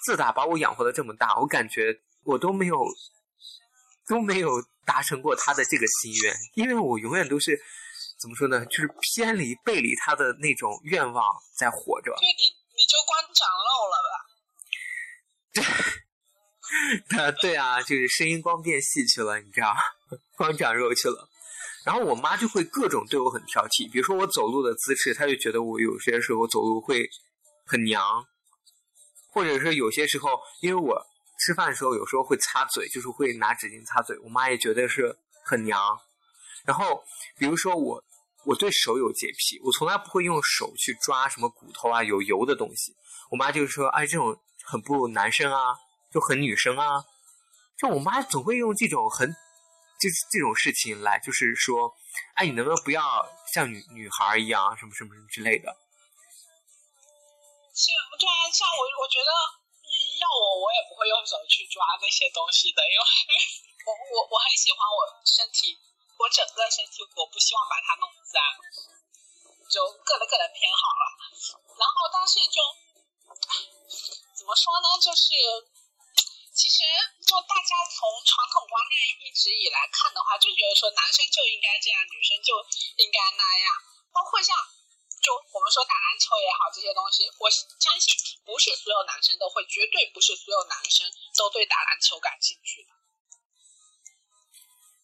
[0.05, 2.77] 自打把我养活的这么大，我感觉我都没有
[4.07, 7.59] 都没有达成过他的这个心愿，因为我永远都是
[8.21, 12.11] 怎么说呢，就是偏离背离他的那种愿望在活着。
[12.13, 12.27] 就你
[12.77, 14.15] 你就光长肉了吧？
[17.41, 19.75] 对，对啊，就是声音光变细去了，你知道，
[20.37, 21.29] 光长肉去了。
[21.85, 27.09] 然后我妈就会各种对我很挑剔，比如说我走路的姿势，她就觉得我有些时候走路会
[27.67, 28.03] 很娘。
[29.35, 30.97] 或者是有些时候，因为我
[31.41, 35.77] 吃饭的时候有时候会擦嘴，就是会拿纸巾擦嘴，我妈也觉得是很娘。
[36.65, 37.03] 然后，
[37.37, 38.03] 比如说我
[38.47, 42.95] 我对手有洁癖，我从来不会用手去抓什么骨头啊、有油的东西。
[43.31, 45.75] 我妈就是说：“哎，这种很不男生啊，
[46.13, 47.03] 就很女生啊。”
[47.77, 51.93] 就我妈总会用这种很就是这种事情来，就是说，
[52.35, 53.03] 哎，你能不能不要
[53.53, 55.77] 像女女孩一样，什么什么什么之类的？
[57.75, 63.03] 是，对啊，像我，我觉得要我，我也不会用手去抓那些东西的，因为
[63.83, 65.75] 我我我很喜欢我身体，
[66.15, 68.39] 我整个身体，我不希望把它弄脏，
[69.67, 71.05] 就个人个人偏好了。
[71.75, 72.63] 然后，但是就
[74.39, 74.95] 怎么说呢？
[75.03, 75.35] 就是
[76.55, 76.87] 其实
[77.27, 78.95] 就大家从传统观念
[79.27, 82.55] 一直以来看的话，就觉得说男生就应该这样，女生就
[83.03, 83.67] 应该那样，
[84.15, 84.55] 包括像。
[85.25, 88.13] 就我们说打篮球也好，这些东西，我相信
[88.45, 92.93] 不是所有男生都会，绝对不是所有男生都对打篮球感兴趣的。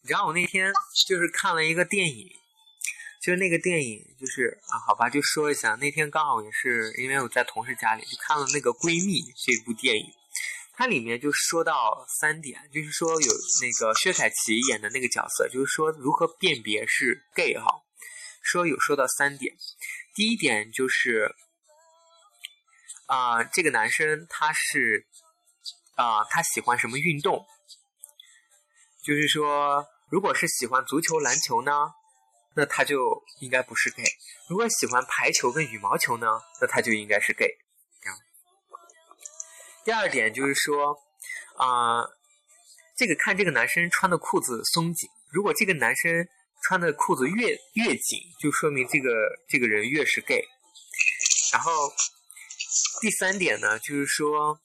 [0.03, 0.71] 你知道我那天
[1.09, 2.29] 就是看了一个电影，
[3.17, 10.05] 就是那个电影就是啊，好吧，就说一下，那天刚好也是因为我在同事家里就看了那个《闺蜜》这部电影，
[10.73, 13.31] 它里面就说到三点，就是说有
[13.61, 17.65] 那个薛凯琪演的那个角色，就是说如何辨别是 gay 哈，
[18.43, 19.57] 说有说到三点。
[20.13, 21.33] 第一点就是，
[23.07, 25.07] 啊，这个男生他是，
[25.95, 27.45] 啊，他喜欢什么运动？
[29.05, 31.71] 就是说，如果是喜欢足球、篮球呢，
[32.55, 34.03] 那他就应该不是 gay；
[34.49, 36.27] 如果喜欢排球跟羽毛球呢，
[36.59, 37.47] 那他就应该是 gay。
[39.85, 40.97] 第二点就是说，
[41.57, 42.03] 啊，
[42.97, 46.27] 这个看这个男生穿的裤子松紧，如果这个男生。
[46.63, 49.09] 穿的裤子越越紧，就说明这个
[49.47, 50.41] 这个人越是 gay。
[51.51, 51.71] 然后
[53.01, 54.59] 第三点呢，就是说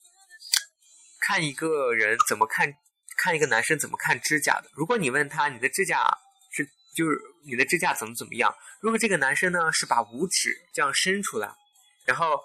[1.19, 2.71] 看一个人怎么看，
[3.17, 4.69] 看一个男生怎么看指甲的。
[4.73, 6.07] 如果你问他你的指甲
[6.51, 6.63] 是
[6.95, 11.49] 就是你的指甲怎么怎么样，如果这个男生呢是把五指这样伸出来，
[12.05, 12.39] 然后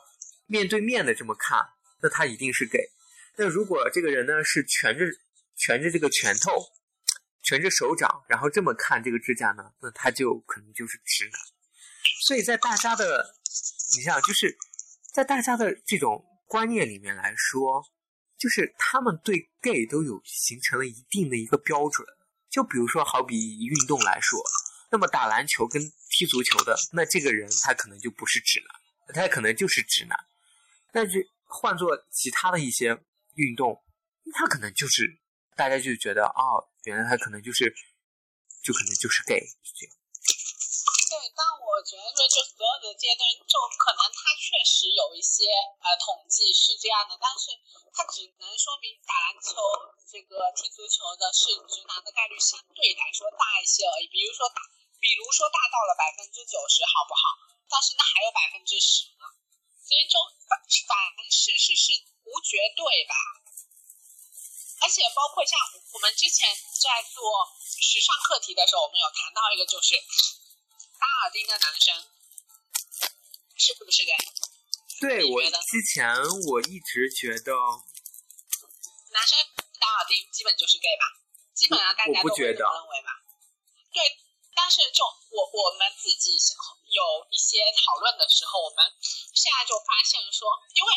[0.46, 1.60] 面对面的这么看，
[2.02, 2.80] 那他一定是 gay。
[3.36, 5.04] 那如果这个人呢是蜷着
[5.56, 6.52] 蜷着这个拳头。
[7.52, 11.38] 悬着手掌，然后这么看这个指甲呢，那他就可能就是直男。
[12.24, 13.36] 所以在大家的，
[13.94, 14.56] 你想，就是
[15.12, 17.84] 在大家的这种观念里面来说，
[18.38, 22.06] 就是他们对 gay 都有形成了一定的一个标准。
[22.48, 24.40] 就比如说，好比运动来说，
[24.90, 30.18] 那么打篮球跟踢足球的，那这个人他可能就不是直男，他可能就是直男。
[30.90, 32.98] 但是换做其他的一些
[33.34, 33.84] 运动，
[34.32, 35.20] 他可能就是
[35.54, 36.71] 大家就觉得哦。
[36.84, 37.70] 原来他可能就是，
[38.62, 39.94] 就可能就是 gay，这样。
[41.12, 45.44] 对，但我觉得说，就所有的阶段，就可能他确实有一些
[45.84, 47.52] 呃统计是这样的，但是
[47.92, 49.60] 他只能说明打篮球、
[50.08, 54.08] 这个踢足球的是直男的概率相对来说大一些而已。
[54.08, 54.64] 比如说大，
[54.98, 57.22] 比如说大到了百分之九十，好不好？
[57.68, 59.24] 但是那还有百分之十呢，
[59.84, 60.16] 所以就
[60.48, 60.56] 反
[60.88, 60.96] 反
[61.28, 61.92] 是是是
[62.24, 63.14] 无绝对吧？
[64.82, 65.54] 而且包括像
[65.94, 67.22] 我们之前在做
[67.80, 69.94] 时尚课题的时候，我们有谈到一个，就是
[70.98, 71.94] 打耳钉的男生
[73.56, 74.16] 是不是 gay？
[75.00, 76.14] 对我之前
[76.50, 77.54] 我一直觉得
[79.10, 79.38] 男生
[79.78, 81.06] 打耳钉基本就是 gay 吧，
[81.54, 83.22] 基本上大家都会这么认为吧。
[83.92, 84.02] 对，
[84.54, 86.38] 但是就我我们自己
[86.92, 88.84] 有一些讨论的时候，我们
[89.32, 90.90] 现在就发现说，因为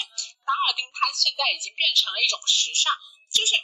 [0.43, 2.91] 打耳钉它现在已经变成了一种时尚，
[3.31, 3.55] 就是。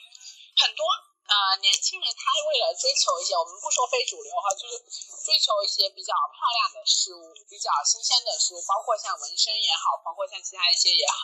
[0.52, 4.76] 很多呃年轻人，他为了追求一些我们不说非主流哈，就是
[5.24, 11.24] 追求一些比较漂亮的事物，比较新鲜的事物，包括像纹身也好，包括像其他一些也好，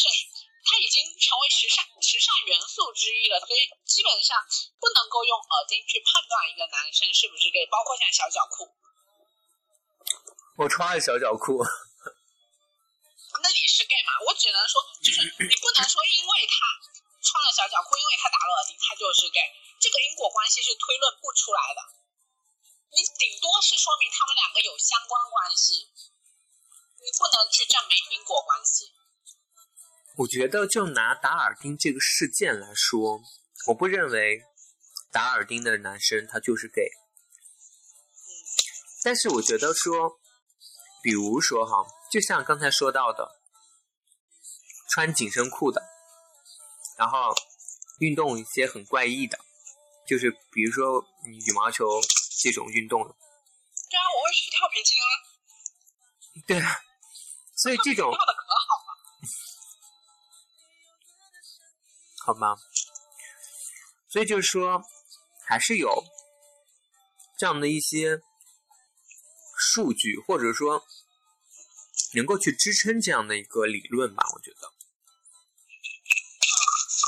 [0.00, 0.16] 就是
[0.64, 3.38] 它已经成为时尚时尚元素之一了。
[3.44, 4.40] 所以基本上
[4.80, 8.64] 不能够用耳钉去判断一个男生是不是 gay，包括像小脚裤。
[10.56, 11.58] 我穿了小脚裤。
[13.42, 14.12] 那你是 gay 吗？
[14.26, 16.56] 我只能说，就是你不能说因为他。
[17.24, 19.40] 穿了小脚裤，因为他打了耳钉，他就是 gay。
[19.80, 21.80] 这个因果关系是推论不出来的，
[22.92, 25.88] 你顶多是说明他们两个有相关关系，
[27.00, 28.92] 你不能去证明因果关系。
[30.20, 33.24] 我觉得，就拿打耳钉这个事件来说，
[33.68, 34.44] 我不认为
[35.10, 36.84] 打耳钉的男生他就是 gay。
[36.84, 38.28] 嗯。
[39.02, 40.20] 但是我觉得说，
[41.04, 43.30] 比如说哈，就像刚才说到的，
[44.88, 45.82] 穿紧身裤的。
[46.96, 47.34] 然后
[47.98, 49.38] 运动一些很怪异的，
[50.08, 51.84] 就是比如说羽毛球
[52.40, 53.02] 这种运动。
[53.02, 55.06] 对啊，我会去跳皮筋啊。
[56.46, 56.80] 对啊，
[57.54, 58.96] 所以这种跳的可好了。
[62.24, 62.56] 好吗？
[64.08, 64.82] 所以就是说，
[65.46, 66.02] 还是有
[67.38, 68.22] 这样的一些
[69.56, 70.84] 数据，或者说
[72.14, 74.72] 能够去支撑这样的一个理论吧，我觉得。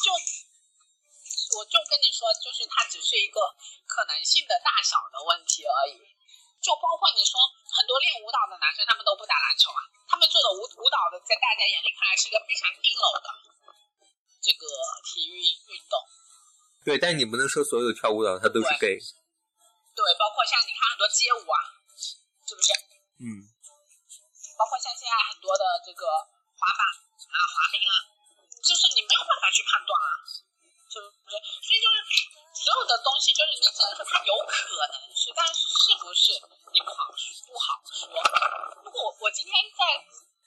[0.02, 0.12] 就
[1.58, 3.40] 我就跟你说，就是它只是一个
[3.86, 5.98] 可能性的大小的问题而已。
[6.62, 7.38] 就包括你说
[7.70, 13.28] 很多练舞蹈的男生，他们都不打篮球啊，他们做的舞舞蹈的，在大家眼里看来是一个非常硬朗的
[14.42, 14.66] 这个
[15.06, 15.94] 体育运动。
[16.82, 18.98] 对，但你不能说所有跳舞蹈他都是 gay。
[18.98, 21.75] 对，包括像你看很多街舞啊，
[22.46, 22.72] 是不是？
[23.20, 23.50] 嗯。
[24.56, 26.08] 包括像现在很多的这个
[26.56, 27.92] 滑板啊、滑冰啊，
[28.64, 30.08] 就是你没有办法去判断啊，
[30.88, 31.36] 是不是？
[31.60, 31.96] 所以就是
[32.56, 36.40] 所有的东西，就是你只能说它有可能是，但是是不是
[36.72, 38.08] 你不好不好说。
[38.80, 39.80] 不过我我今天在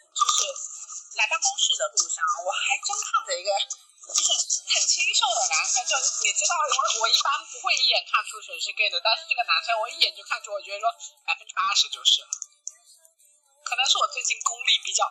[0.10, 0.50] 就是
[1.22, 3.54] 来办公室的路上，我还真看着一个
[4.10, 4.34] 就是
[4.74, 5.94] 很清秀的男生，就
[6.26, 10.90] 你知道，我我一般不会一眼看出谁是 gay 的，但是这个男生我一眼就看出，我觉得说
[11.80, 12.28] 百分之八十就是了。
[13.64, 15.04] 可能是我最近功力比较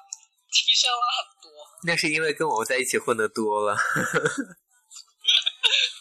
[0.51, 1.49] 提升了很多。
[1.85, 3.77] 那是因为跟我在一起混的多了。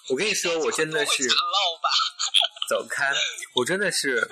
[0.10, 1.28] 我跟你说，我真的是
[2.70, 3.14] 走开，
[3.56, 4.30] 我真的是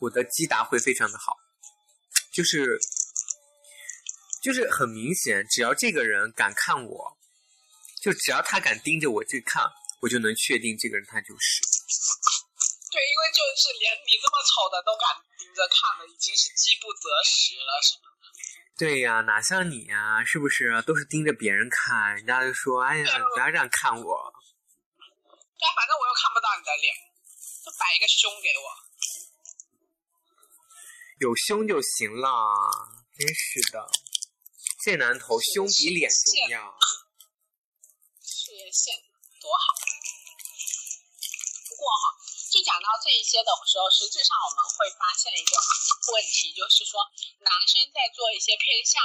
[0.00, 1.36] 我的击打会非常的好，
[2.32, 2.80] 就是
[4.42, 7.18] 就是很明显，只要这个人敢看我，
[8.00, 9.64] 就只要他敢盯着我去看，
[10.00, 11.71] 我就能确定这个人他就是。
[14.42, 18.10] 丑的都敢盯着看了，已经是饥不择食了，是吗？
[18.78, 20.82] 对呀，哪像你呀，是不是？
[20.82, 24.32] 都是盯着别人看，人家就说：“哎呀，不要这样看我。”
[25.60, 26.94] 但，反正我又看不到你的脸，
[27.64, 28.66] 就摆一个胸给我。
[31.20, 32.26] 有胸就行了，
[33.16, 33.88] 真是的，
[34.82, 36.74] 这男头胸比脸重要。
[38.20, 38.94] 事业线
[39.40, 39.74] 多好，
[41.68, 42.21] 不过哈。
[42.52, 45.56] 就讲到这一些的时候，实质上我们会发现一个
[46.12, 47.00] 问题，就是说
[47.40, 49.00] 男生在做一些偏向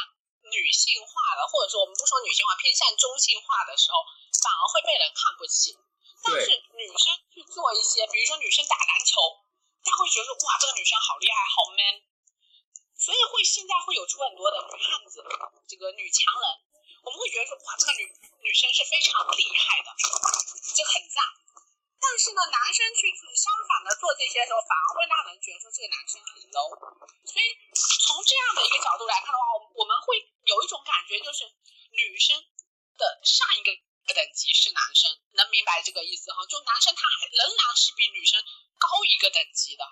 [0.52, 4.04] 女性化的，或者说我们不说女性化，偏向中性化的时候，
[4.44, 5.80] 反而会被人看不起。
[6.28, 9.16] 但是女生去做一些，比如说女生打篮球，
[9.80, 12.04] 大家会觉得哇，这个女生好厉害，好 man。
[13.00, 15.24] 所以会现在会有出很多的女汉子，
[15.72, 16.46] 这个女强人，
[17.00, 18.04] 我们会觉得说哇，这个女
[18.44, 19.90] 女生是非常厉害的，
[20.76, 21.47] 就很赞。
[21.98, 26.70] 但是呢，男生去相反的做这些时候，反而会让人觉得说这个男生很 low。
[27.26, 31.44] 所以从这样的一个角度来看的话，我我们会有一种感觉，就是
[31.92, 32.38] 女生
[32.98, 33.74] 的上一个
[34.14, 36.46] 等级是男生，能明白这个意思哈？
[36.46, 38.40] 就男生他还仍然是比女生
[38.78, 39.84] 高一个等级的。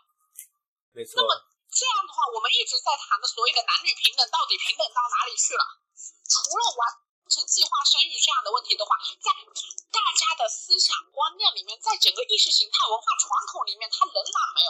[0.94, 1.18] 没错。
[1.18, 1.32] 那么
[1.74, 5.64] 这样的话，我们一直在谈的所谓的男女平等，到底平等到哪里去了？
[6.30, 7.05] 除了完。
[7.30, 9.34] 成计划生育这样的问题的话，在
[9.90, 14.70] 大家的思想观念里面，在整个意识形态文化传统里面，它仍然没有。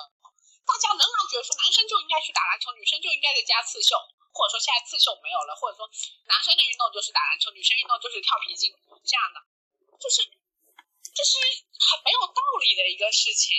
[0.65, 3.93] 大家仍然觉得说，男生就应该去打篮球，女生就应该在家刺绣，
[4.33, 5.85] 或者说现在刺绣没有了，或者说
[6.25, 8.73] 男生的运动就是打篮球，女生运动就是跳皮筋
[9.05, 9.37] 这样的，
[9.99, 10.25] 就是
[11.13, 11.37] 这是
[11.91, 13.51] 很没有道理的一个事情。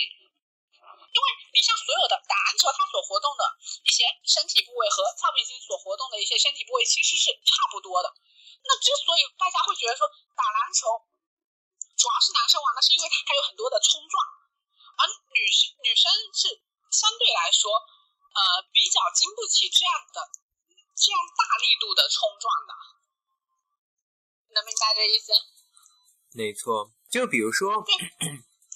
[1.07, 3.43] 因为你像所有的打篮球，它所活动的
[3.87, 8.13] 一些身体部位和跳皮筋所活动的一些身体部位其实是差不多的。
[8.67, 10.03] 那之所以大家会觉得说
[10.35, 10.87] 打篮球
[11.95, 14.19] 主要是男生玩的，是因为它有很多的冲撞，
[14.99, 20.19] 而女生女生是相对来说呃比较经不起这样的
[20.93, 22.71] 这样大力度的冲撞的，
[24.53, 25.31] 能明白这意思？
[26.35, 27.81] 没错，就比如说，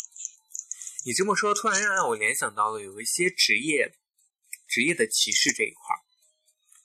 [1.05, 3.99] 你这么说，突然让我联想到了有一些职业
[4.67, 6.01] 职业的歧视这一块儿，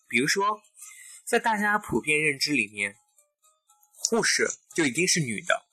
[0.08, 0.60] 比如说。
[1.26, 2.94] 在大家普遍认知里面，
[3.98, 4.46] 护士
[4.78, 5.66] 就一定是女的，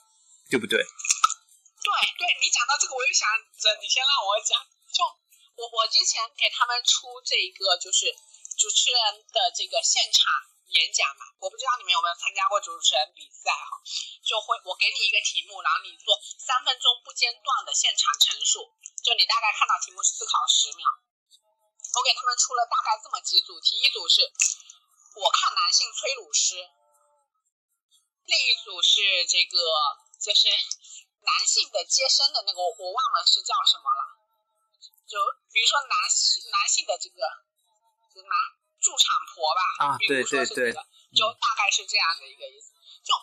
[0.50, 0.82] 对不对？
[0.82, 1.88] 对
[2.18, 3.30] 对，你讲到这个，我又想
[3.62, 4.58] 着你先让我讲。
[4.90, 5.06] 就
[5.54, 8.10] 我我之前给他们出这一个就是
[8.58, 10.26] 主持人的这个现场
[10.74, 13.78] 演讲嘛，我不知道你们有没有参加过主持人比赛哈？
[14.26, 18.74] 就会我给你一个题目，然后你做三分钟不间断的现场陈述，
[19.06, 20.82] 就你大概看到题目思考十秒。
[21.94, 24.26] 我给他们出了大概这么几组题，一组是。
[25.16, 26.56] 我看男性催乳师，
[28.26, 29.58] 另一组是这个，
[30.18, 30.50] 就是
[31.22, 34.02] 男性的接生的那个，我我忘了是叫什么了。
[35.06, 35.20] 就
[35.54, 35.94] 比如说男
[36.50, 37.22] 男性的这个，
[38.10, 38.34] 就男
[38.82, 39.62] 助产婆吧。
[39.86, 40.74] 啊，对对对。
[41.14, 42.74] 就大概是这样的一个意思。
[43.06, 43.14] 就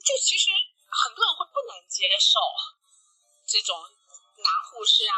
[0.00, 0.48] 就其实
[0.88, 2.40] 很多人会不能接受
[3.46, 3.76] 这种
[4.40, 5.14] 男护士啊，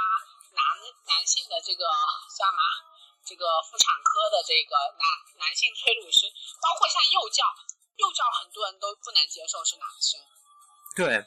[0.51, 0.61] 男
[1.07, 2.92] 男性的这个叫什么？
[3.25, 5.05] 这个妇产科的这个男
[5.39, 6.27] 男性催乳师，
[6.61, 7.43] 包括像幼教，
[7.97, 10.21] 幼教很多人都不能接受是男生。
[10.95, 11.25] 对，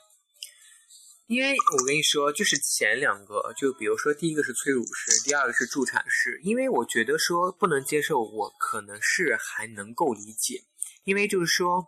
[1.28, 6.40] 因为我跟你说，就是前两个，就比如说第一个是催乳师，第二个是助产师。
[6.44, 10.64] 因为我觉得说不能接受，我可能是还能够理解，
[11.04, 11.88] 因为就是说，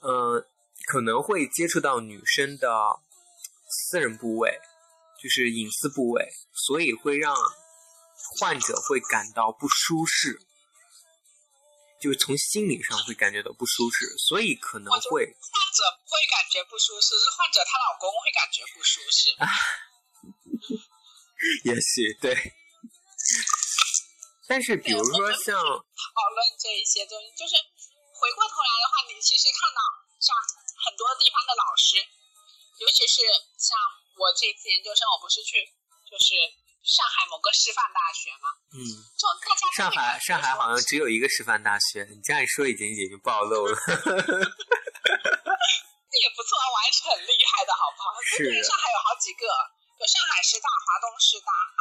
[0.00, 0.46] 呃，
[0.86, 2.68] 可能会接触到女生的
[3.66, 4.60] 私人部位，
[5.20, 7.34] 就是隐私部位，所以会让
[8.38, 10.40] 患者会感到不舒适，
[12.00, 19.34] 就是从心理上会感觉到不舒适，所以可能会患者不会感觉不舒适，是患者她老公会感觉不舒适。
[21.64, 22.34] 也许对，
[24.48, 27.52] 但是比如说像讨论这一些东西，就是
[28.16, 29.84] 回过头来的话，你其实看到
[30.16, 30.32] 像
[30.88, 32.00] 很多地方的老师，
[32.80, 33.28] 尤其是
[33.60, 33.76] 像
[34.16, 35.68] 我这次研究生，我不是去
[36.08, 36.32] 就是
[36.84, 38.84] 上海某个师范大学嘛，嗯，
[39.16, 43.72] 就大家上海上海好像只有一个师范大学，你这样一说已经已经暴露了。
[46.14, 48.12] 也不错，我还是很厉害的，好不好？
[48.36, 49.48] 是对，上海有好几个，
[49.96, 51.80] 有上海师大、华东师大哈，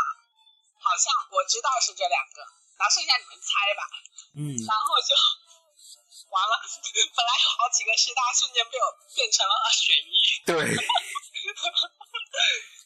[0.79, 2.39] 好像我知道是这两个，
[2.79, 3.83] 然后剩下你们猜吧。
[4.39, 5.11] 嗯然后就
[6.31, 6.55] 完了，
[7.13, 10.15] 本来有好几个师大，瞬间被我变成了二选一。
[10.47, 10.55] 对，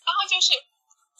[0.03, 0.51] 然后就是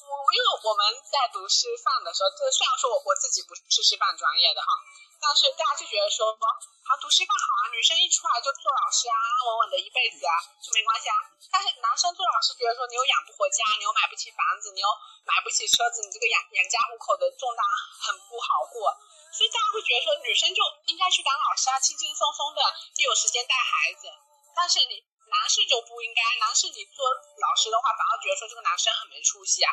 [0.08, 4.72] 我，因为我们在读师范的时候，这虽然说我我自己不是师范专业的哈，
[5.20, 11.16] 但是大家就觉得说，好啊，读师范好啊，女生一出来就做老师啊，安安稳稳的一辈子啊，就没关系啊。
[11.52, 14.88] 但是男生做老师，觉得说你又养不活家，你又买不起房子，你又
[15.28, 17.62] 买不起车子，你这个养养家糊口的重担
[18.08, 18.96] 很不好过。
[19.36, 22.64] 所以大家会觉得说，女生就应该去当老师啊，轻轻松松的，
[23.04, 24.08] 又有时间带孩子。
[24.56, 27.04] 但是你男士就不应该，男士你做
[27.38, 29.70] 老师的话，反而觉得说这个男生很没出息啊。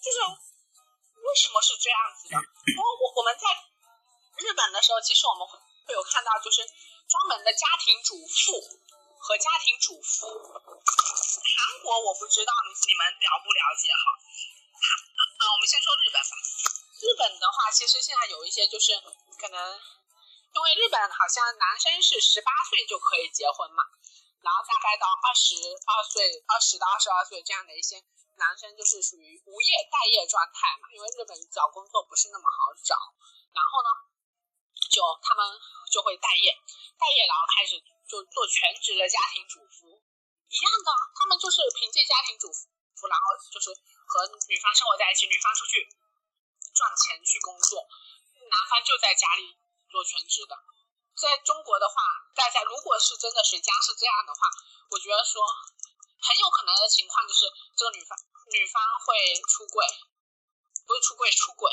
[0.00, 2.36] 就是为什么是这样子的？
[2.38, 3.46] 因为我我们在
[4.38, 6.62] 日本的时候，其实我们会会有看到，就是
[7.08, 8.60] 专门的家庭主妇
[9.18, 10.28] 和家庭主夫。
[10.28, 14.04] 韩国我不知道你你们了不了解哈。
[15.38, 16.32] 啊，我们先说日本吧。
[16.98, 18.92] 日本的话，其实现在有一些就是
[19.38, 19.58] 可能，
[20.54, 23.82] 因为日本好像男生是十八岁就可以结婚嘛，
[24.48, 28.00] 然后大概到二十二岁、二十到二十二岁这样的一些
[28.40, 32.96] 男生就是属于无业待业状态嘛，因为日本找工作不是那么好找，
[33.52, 33.90] 然后呢，
[34.88, 35.44] 就他们
[35.92, 36.56] 就会待业，
[36.96, 37.76] 待业然后开始
[38.08, 40.00] 就做全职的家庭主妇，
[40.48, 43.68] 一样的，他们就是凭借家庭主妇，然后就是
[44.08, 45.84] 和女方生活在一起，女方出去
[46.72, 47.84] 赚钱去工作，
[48.48, 49.60] 男方就在家里
[49.92, 50.56] 做全职的。
[51.18, 51.94] 在中国的话，
[52.34, 54.40] 大家如果是真的谁家是这样的话，
[54.90, 55.42] 我觉得说
[56.22, 58.16] 很有可能的情况就是这个女方
[58.54, 59.84] 女方会出轨，
[60.86, 61.70] 不是出轨出轨，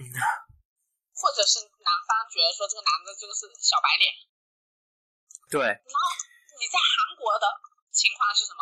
[0.00, 0.02] 嗯
[1.16, 4.12] 或者是男方觉得说这个男的就是小白脸。
[5.48, 6.04] 对，然后
[6.58, 7.46] 你在韩国的
[7.92, 8.60] 情况是什么？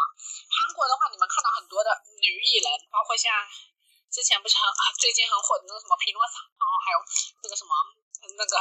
[0.51, 3.33] 韩国的话，你们看到很多的女艺人，包括像
[4.11, 6.99] 之前不是很啊最近很火的那个什么匹诺曹，然后还有
[7.43, 7.71] 那个什么
[8.37, 8.55] 那个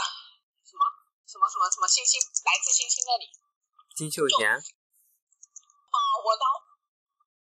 [1.34, 3.26] 什么什么什么星星来自星星那里，
[3.98, 6.46] 金秀贤，啊、我到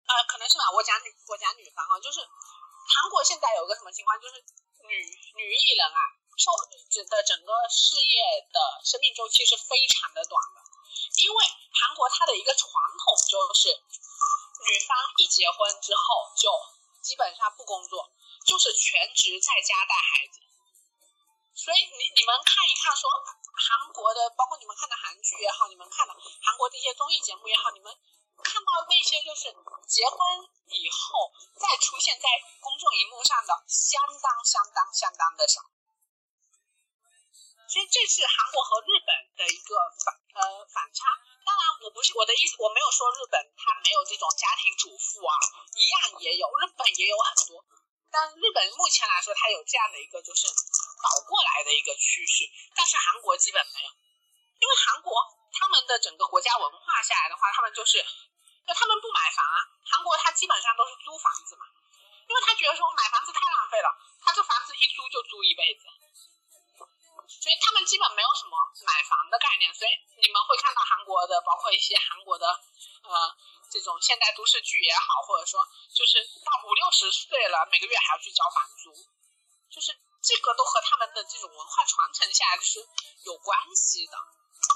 [0.08, 4.40] 呃可能是吧，我讲女我讲女方啊，就是韩国现在有个什么情况，就是
[4.88, 4.96] 女
[5.36, 6.00] 女艺人啊，
[6.40, 6.48] 受
[6.88, 10.64] 指的整个事业的生命周期是非常的短的，
[11.20, 11.38] 因为
[11.76, 16.48] 韩国它的一个传统就是女方一结婚之后就
[17.04, 18.08] 基本上不工作，
[18.48, 20.40] 就是全职在家带孩子。
[21.52, 23.04] 所以你你们看一看说
[23.52, 27.92] 韩国的，包括你们看的韩剧也好，你们看的韩国的一些综艺节目也好，你们
[28.42, 29.52] 看到那些就是
[29.86, 30.18] 结婚
[30.72, 32.26] 以后再出现在
[32.60, 35.60] 公众荧幕上的，相当相当相当的少。
[37.68, 39.72] 所以这是韩国和日本的一个
[40.04, 41.08] 反呃反差。
[41.44, 45.32] 当然，我不是我的意思，我没有说日本它没有这种家庭主妇啊，
[45.72, 47.64] 一样也有，日本也有很多。
[48.12, 52.44] 但日本目前来说，它有这样的一个就是倒过来的一个趋势，
[52.76, 53.88] 但是韩国基本没有，
[54.60, 55.16] 因为韩国
[55.50, 58.04] 他们的整个国家文化下来的话，他们就是，
[58.68, 59.58] 就他们不买房啊，
[59.88, 61.64] 韩国他基本上都是租房子嘛，
[62.28, 63.88] 因为他觉得说买房子太浪费了，
[64.20, 65.88] 他这房子一租就租一辈子，
[67.40, 68.52] 所以他们基本没有什么
[68.84, 72.46] 买房的概念，所以你们会看到韩国的，包括一些韩国的
[73.02, 73.30] 呃
[73.70, 75.62] 这种现代都市剧也好，或者说
[75.94, 78.92] 就是到五六十岁了，每个月还要去交房租，
[79.70, 82.78] 就是这个都和他们的这种文化传承下来就是
[83.24, 84.14] 有关系的。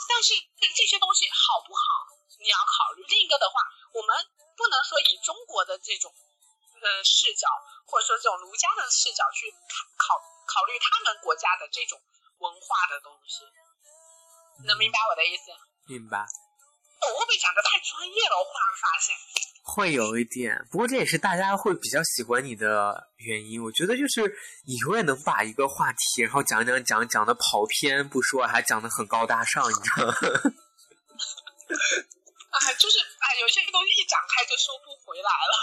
[0.08, 0.34] 但是
[0.74, 1.82] 这些东西好不好，
[2.40, 3.04] 你要考虑。
[3.06, 3.60] 另一个的话，
[3.92, 4.10] 我们
[4.56, 6.12] 不能说以中国的这种
[6.82, 7.46] 呃视角，
[7.86, 12.00] 或者说这种儒家的视角去考考考虑他们国家的这种
[12.38, 13.44] 文化的东西，
[14.66, 15.50] 能明白我的意思？
[15.88, 16.26] 明白。
[16.98, 18.34] 我会不会讲的太专业了？
[18.36, 19.14] 我忽然发现，
[19.62, 23.62] 会有一点，不过这也是大家会比较喜欢你的原因。
[23.62, 24.22] 我觉得就是
[24.66, 30.14] 你永远能把一个话题，然后讲讲讲讲的跑偏不说，还讲的很高大上，你知道吗？
[32.50, 35.54] 哎， 就是哎，有些东西一展开就收不回来了。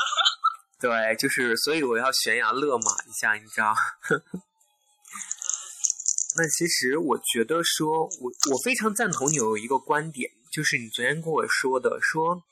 [0.79, 3.73] 对，就是所以我要悬崖勒马一下，你知道。
[6.35, 12.43] 那其实我觉得说，我我非常赞同你有一个观点，就是你昨天跟我说的，说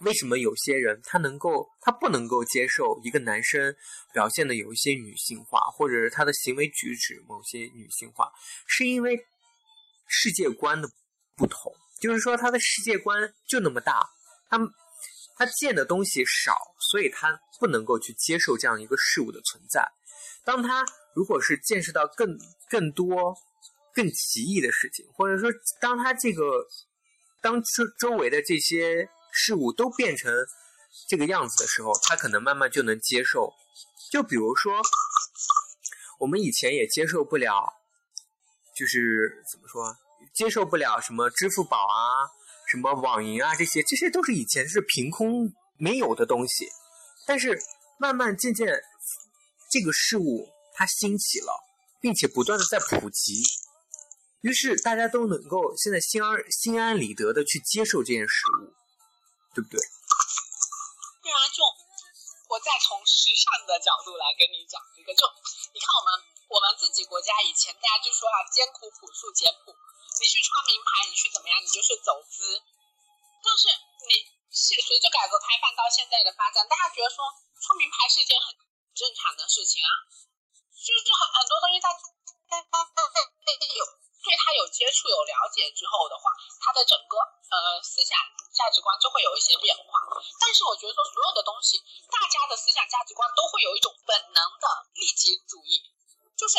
[0.00, 3.74] 为什么有些人他能够，他不能够接受一个男生
[4.12, 8.30] 表现的有一些女性化，或者是他的行为举止某些女性化，
[8.66, 9.18] 是因为
[10.06, 10.88] 世界观的
[11.36, 14.08] 不同，就是说他的世界观就那么大，
[14.48, 14.58] 他
[15.36, 19.86] 他见的东西少，所以他不能够去接受这样一个事物的存在。
[20.44, 20.84] 当他
[21.14, 22.38] 如果是见识到更
[22.68, 23.34] 更多、
[23.92, 25.50] 更奇异的事情，或者说
[25.80, 26.66] 当他这个
[27.42, 30.32] 当周周围的这些事物都变成
[31.08, 33.52] 这个样子的时候，他可能慢慢就能接受。
[34.10, 34.80] 就比如说，
[36.18, 37.72] 我们以前也接受不了，
[38.76, 39.96] 就是怎么说，
[40.34, 42.26] 接受不了什么支付宝啊、
[42.68, 46.68] 什么网银啊这些，这些都是以前是凭空没有的东西，
[47.26, 47.58] 但是
[47.98, 48.80] 慢慢渐渐。
[49.72, 50.48] 这个事物
[50.80, 51.52] 它兴起了，
[52.00, 53.44] 并且不断的在普及，
[54.40, 58.72] 于是大家都能够现在心安心安理得的去接受这件事物，
[59.52, 59.76] 对不对？
[59.76, 61.60] 对啊，就
[62.48, 65.20] 我再从时尚的角度来跟你讲一个，就
[65.76, 66.08] 你看我们
[66.48, 72.56] 我们自己国家以前大家就说啊，艰苦朴素简朴，你去穿名牌，你去怎么样，你就是走资。
[73.44, 73.68] 但是
[74.08, 77.28] 你是随着改革开放到现在的发展，大家觉得说
[77.60, 78.56] 穿名牌是一件很。
[78.90, 79.88] 正常的事情啊，
[80.80, 83.84] 就是很很多东西，他有
[84.24, 88.16] 对他有接触、有了解之后的话，他的整个呃思想
[88.52, 89.84] 价值观就会有一些变化。
[90.40, 91.76] 但是我觉得说，所有的东西，
[92.08, 95.84] 大家的思想价值观都会有一种本能的利己主义，
[96.36, 96.56] 就是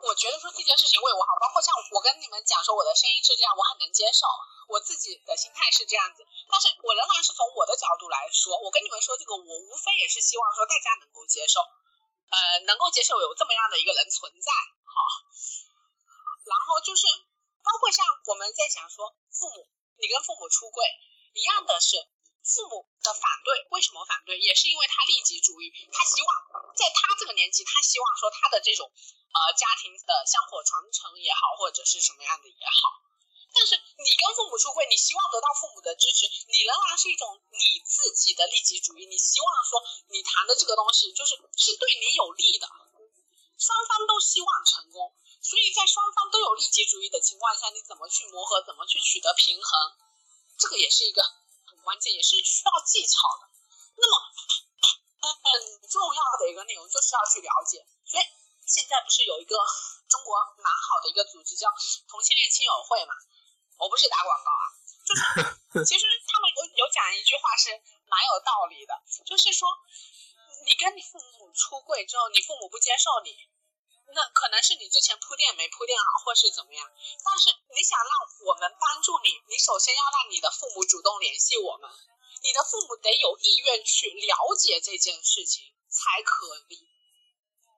[0.00, 4.26] 我觉得说这件事情为我好，包括像我跟你们讲说我的声音是这样，我很能接受。
[4.68, 11.62] 我自己的心态是这样子，但是我仍然是从我的角度来说，我跟你们说这个，我无非也是希望说大家能够接受，
[12.28, 14.50] 呃，能够接受有这么样的一个人存在，
[14.82, 14.96] 哈。
[16.46, 17.06] 然后就是，
[17.62, 19.68] 包括像我们在想说，父母，
[19.98, 20.86] 你跟父母出柜
[21.34, 21.98] 一样的是，
[22.46, 24.38] 父母的反对，为什么反对？
[24.38, 26.30] 也是因为他利己主义，他希望
[26.74, 33.02] 在他这个年纪，他希望说他的这种呃家庭的香火传承也好，或者是什么样的也好。
[33.56, 39.08] 但是你跟父母出柜，你希望得到父母的支持，你仍然是一种你自己的利己主义。
[39.08, 39.80] 你希望说
[40.12, 42.68] 你谈的这个东西就是是对你有利的，
[43.56, 45.16] 双方都希望成功。
[45.40, 49.72] 所以在双方都有利己主义的情况下，你怎么去磨合，怎么去取得平衡，
[50.58, 51.22] 这个也是一个
[51.64, 53.48] 很关键，也是需要技巧的。
[53.96, 54.14] 那么
[55.22, 57.80] 很重要的一个内容就是要去了解。
[58.04, 58.24] 所以
[58.66, 59.56] 现在不是有一个
[60.10, 61.72] 中国蛮好的一个组织叫
[62.10, 63.14] 同性恋亲友会嘛？
[63.78, 64.66] 我不是打广告啊，
[65.04, 65.20] 就是
[65.84, 67.70] 其实他们有有讲一句话是
[68.08, 68.92] 蛮有道理的，
[69.24, 69.68] 就是说
[70.64, 73.36] 你跟你父母出柜之后，你父母不接受你，
[74.14, 76.88] 那可能是你之前铺垫没铺垫好，或是怎么样。
[77.22, 78.12] 但是你想让
[78.48, 81.90] 我们帮助你，你首先要让你的父母主动联系我们，
[82.42, 86.88] 你的父母得有意愿去了解这件事情才可以。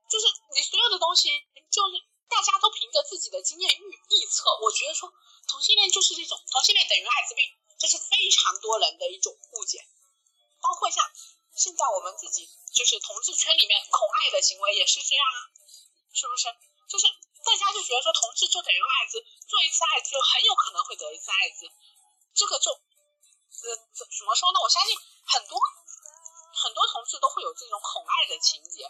[0.08, 1.28] 就是你所有的东西，
[1.68, 1.98] 就是
[2.30, 5.12] 大家都凭着自己的经验预预测，我觉得说。
[5.48, 7.42] 同性恋就是这种，同性恋等于艾滋病，
[7.80, 9.82] 这是非常多人的一种误解。
[10.60, 11.02] 包括像
[11.56, 15.40] 现在我们自己就是同志圈里面恐爱的行为也是这样啊，
[16.12, 16.46] 是不是？
[16.88, 17.06] 就是
[17.44, 21.70] 大家就觉得说同志就等于艾滋，做一次艾滋就很有可能会得一次艾滋，
[22.34, 24.60] 这个就呃怎怎么说呢？
[24.60, 25.58] 我相信很多
[26.52, 28.84] 很多同志都会有这种恐爱的情节。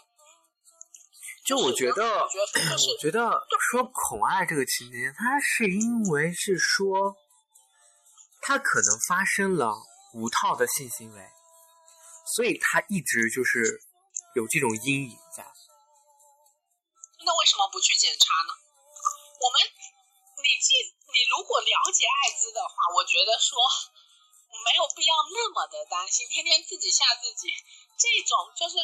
[1.49, 3.25] 就我觉得，我觉得
[3.57, 7.17] 说恐爱这个情节，它是因为是说，
[8.45, 9.73] 他可能发生了
[10.13, 11.25] 无套的性行为，
[12.37, 13.81] 所以他一直就是
[14.37, 15.41] 有这种阴影在。
[17.25, 18.53] 那为什么不去检查呢？
[19.41, 19.57] 我们，
[20.45, 23.57] 你既你如果了解艾滋的话，我觉得说
[24.69, 27.49] 没有必要那么的担心，天天自己吓自己，
[27.97, 28.77] 这种就是。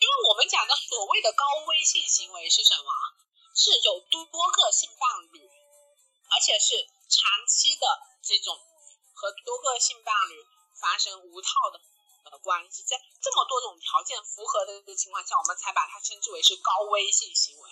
[0.00, 2.88] 因为我们讲的所谓的高危性行为是什么？
[3.52, 7.84] 是有多个性伴侣，而且是长期的
[8.22, 8.56] 这种
[9.12, 10.40] 和多个性伴侣
[10.80, 11.80] 发生无套的
[12.30, 17.70] 呃关系，在这么多种条件符合的情况下，我们才把它称之为是高危性行为。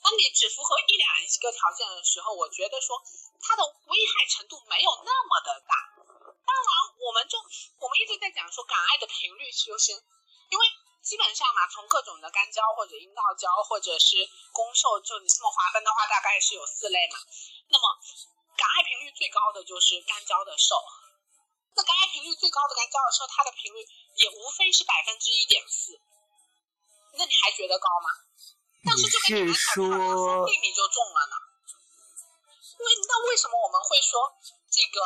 [0.00, 1.10] 当你只符合一两
[1.40, 3.02] 个条件的时候，我觉得说
[3.40, 5.74] 它的危害程度没有那么的大。
[6.46, 6.70] 当然，
[7.00, 7.38] 我们就
[7.80, 9.90] 我们一直在讲说感爱的频率就是，
[10.50, 10.66] 因为。
[11.04, 14.24] 基本上嘛，从各种的干胶或者阴道胶，或者是
[14.56, 17.20] 攻受，就你这么划分的话，大概是有四类嘛。
[17.68, 17.84] 那么
[18.56, 20.80] 感爱频率最高的就是干胶的受。
[21.76, 23.84] 那感爱频率最高的干胶的瘦，它的频率
[24.16, 26.00] 也无非是百分之一点四。
[27.20, 28.08] 那你还觉得高吗？
[28.88, 31.36] 但是就跟你买彩票，说不定你就中了呢。
[32.80, 34.32] 因为那为什么我们会说
[34.72, 35.04] 这个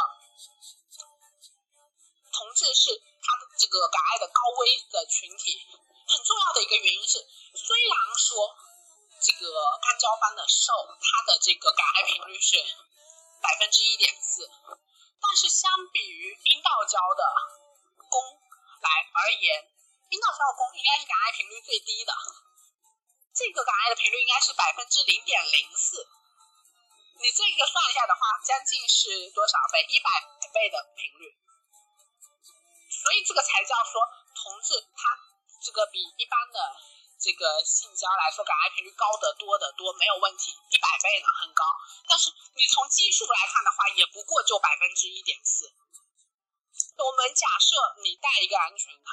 [2.30, 5.58] 同志是他的这个感爱的高危的群体？
[6.08, 7.20] 很重要的一个原因是，
[7.52, 8.56] 虽然说
[9.20, 9.44] 这个
[9.84, 12.56] 干胶般的瘦，它的这个感爱频率是
[13.44, 14.48] 百分之一点四，
[15.20, 17.22] 但是相比于阴道胶的
[18.08, 18.40] 汞
[18.80, 19.68] 来而言，
[20.08, 22.12] 阴道胶的汞应该是感爱频率最低的。
[23.36, 26.08] 这个感爱的频率应该是百分之零点零四，
[27.20, 29.84] 你这个算一下的话，将近是多少倍？
[29.92, 30.10] 一百
[30.56, 31.36] 倍的频率。
[32.88, 34.00] 所以这个才叫说
[34.34, 35.02] 同志他
[35.60, 36.58] 这个比一般的
[37.18, 41.64] 这个性交来说，感爱频率高得多得多，没有问题，一百倍呢，很高。
[42.08, 45.70] 但是你从基数来看的话，也不过就百分之一点四。
[46.98, 49.10] 我们假设你戴一个安全套，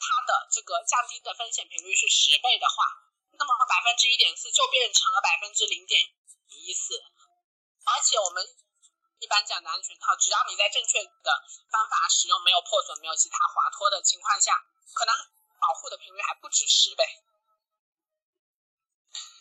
[0.00, 3.04] 它的这个降低的风险频率是十倍的话。
[3.38, 6.00] 那么百分之一点四就变成了百分之零点
[6.48, 6.96] 一四，
[7.84, 8.40] 而且我们
[9.20, 11.30] 一般讲的安全套，只要你在正确的
[11.68, 14.56] 方法使用，没有破损、没有其他滑脱的情况下，
[14.94, 15.12] 可能
[15.58, 17.04] 保护的频率还不止十倍。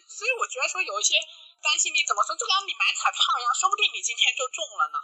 [0.07, 1.15] 所以我觉得说有一些
[1.61, 4.97] 担心，你怎么说，就像你买彩票一样，说不定你今天就中了呢。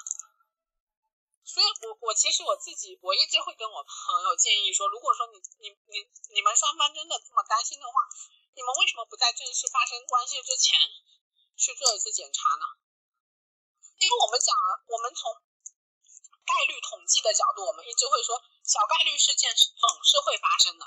[1.43, 7.93] 所以我我其实我自己我一直会跟我朋友建议说，如果说你你你你们双方真的这么担心的话。
[8.53, 10.75] 你们为什么不在正式发生关系之前
[11.55, 12.65] 去做一次检查呢？
[13.95, 15.31] 因为我们讲了，我们从
[16.43, 20.83] 概率统计的角度，我们一直会说小概率事件是总是会发生的。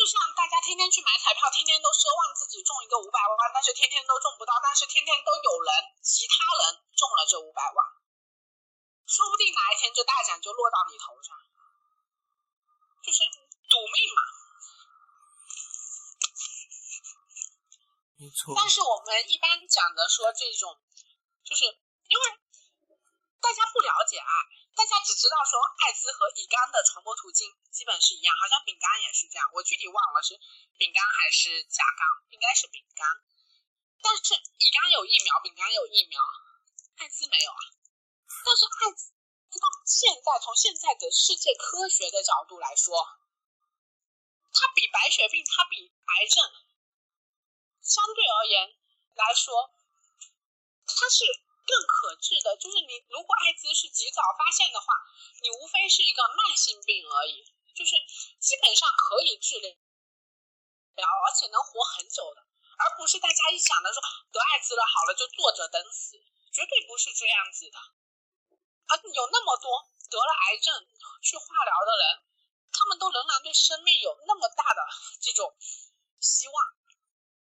[0.00, 5.68] 就像大家天天去买彩票，天天都奢望自己中一个五百万，但是天天都中不到，但是天天都有人
[6.00, 7.84] 其他人中了这五百万，
[9.04, 11.36] 说不定哪一天这大奖就落到你头上，
[13.04, 13.28] 就是
[13.68, 14.24] 赌命嘛。
[18.56, 20.80] 但是我们一般讲的说这种，
[21.44, 21.68] 就是
[22.08, 22.24] 因为
[23.36, 24.32] 大家不了解爱，
[24.80, 30.40] 大家只知道说艾滋和乙肝的传播途径基本是一样，好像丙肝也是这样，我具体忘了是
[30.80, 32.00] 丙肝还是甲肝，
[32.32, 33.04] 应该是丙肝。
[34.00, 36.16] 但是乙肝有疫苗，丙肝有疫苗，
[36.96, 37.60] 艾滋没有啊。
[38.24, 39.12] 但是艾滋
[39.60, 43.04] 到现在，从现在的世界科学的角度来说，
[44.48, 46.40] 它比白血病，它比癌症。
[47.84, 48.72] 相对而言
[49.12, 49.76] 来说，
[50.88, 51.28] 它是
[51.70, 52.58] 更可治的。
[52.58, 54.90] 就是你如果艾滋是及早发现的话，
[55.38, 57.94] 你无非是一个慢性病而已，就是
[58.42, 59.70] 基本上可以治疗，
[61.06, 62.42] 而且能活很久的，
[62.74, 64.02] 而不是大家一想的说
[64.34, 66.18] 得艾滋了好了就坐着等死，
[66.50, 67.78] 绝对不是这样子的。
[67.78, 70.74] 啊有那么多得了癌症
[71.22, 72.04] 去化疗的人，
[72.74, 74.82] 他们都仍然对生命有那么大的
[75.22, 75.54] 这种
[76.18, 76.54] 希望。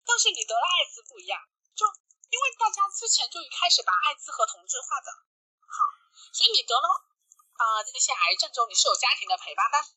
[0.05, 1.39] 但是你得了艾滋不一样，
[1.75, 1.85] 就
[2.33, 5.13] 因为大家之前就一开始把艾滋和同质化的
[5.69, 5.77] 好，
[6.33, 6.87] 所以你得了
[7.61, 9.93] 啊这些癌症之后，你是有家庭的陪伴，但是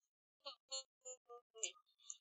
[1.57, 1.73] 你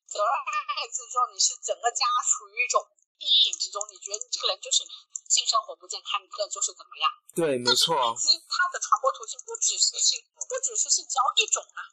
[0.08, 0.32] 得了
[0.80, 2.80] 艾滋之后，你是整个家处于一种
[3.20, 4.88] 阴影之中，你觉得你这个人就是
[5.28, 7.12] 性生活不健康，你这个人就是怎么样？
[7.36, 8.00] 对，没错。
[8.00, 11.92] 艾滋它的传播途径不只是性，不只是性交一种啊。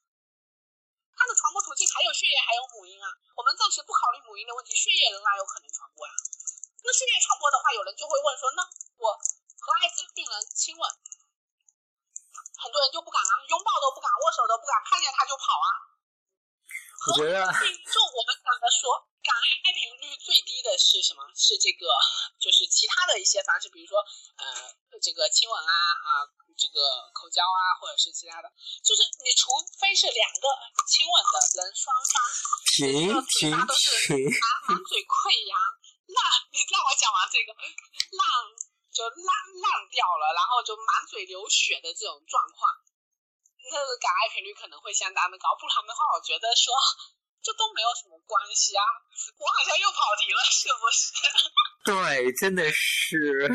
[1.19, 3.11] 它的传播途径还有血液，还有母婴啊。
[3.35, 6.15] 我们暂时不考虑母婴的问题，血液仍然有可能传播呀。
[6.83, 8.63] 那血液传播的话，有人就会问说，那
[8.99, 10.83] 我和艾滋病人亲吻，
[12.59, 15.69] 很多人就不敢啊，拥抱都不敢，握手都不敢，看见他就跑啊。
[17.03, 21.23] 我觉得，就我们讲的说，感爱频率最低的是什么？
[21.35, 21.87] 是这个，
[22.39, 23.99] 就是其他的一些方式，比如说，
[24.39, 24.71] 呃，
[25.03, 26.29] 这个亲吻啊啊。
[26.53, 26.79] 这个
[27.17, 28.47] 口交啊，或者是其他的，
[28.85, 29.49] 就是你除
[29.81, 30.47] 非是两个
[30.87, 32.15] 亲吻的人双方，
[32.77, 34.13] 这个嘴巴都是
[34.69, 35.57] 满嘴溃疡，
[36.13, 36.21] 烂，
[36.53, 38.23] 你让我讲完这个烂
[38.93, 39.29] 就烂
[39.65, 42.69] 烂掉了，然后就满嘴流血的这种状况，
[43.73, 45.57] 那个感爱频率可能会相当的高。
[45.57, 46.77] 不然的话，我觉得说
[47.41, 48.85] 这都没有什么关系啊。
[49.41, 51.03] 我好像又跑题了，是不是？
[51.89, 53.51] 对，真的是。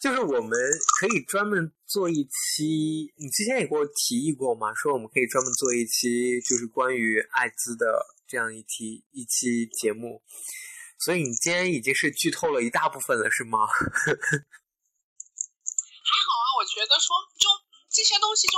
[0.00, 0.50] 就是我们
[0.98, 7.86] 可以专门做一期，你之前也给我提议过嘛，说我们可以专门做一期，就是关于艾滋的
[8.26, 10.24] 这样一期一期节目。
[11.02, 13.66] 所以你今天已经是剧透了一大部分了，是吗？
[13.66, 13.74] 还
[16.22, 17.10] 好啊，我觉得说
[17.42, 17.50] 就
[17.90, 18.54] 这些东西就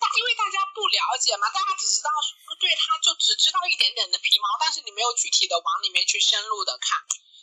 [0.00, 2.08] 大，因为大家不了解嘛，大家只知道
[2.56, 6.96] 对他就只知道一点点的皮毛，但是你没有具体的往里面去深入的看。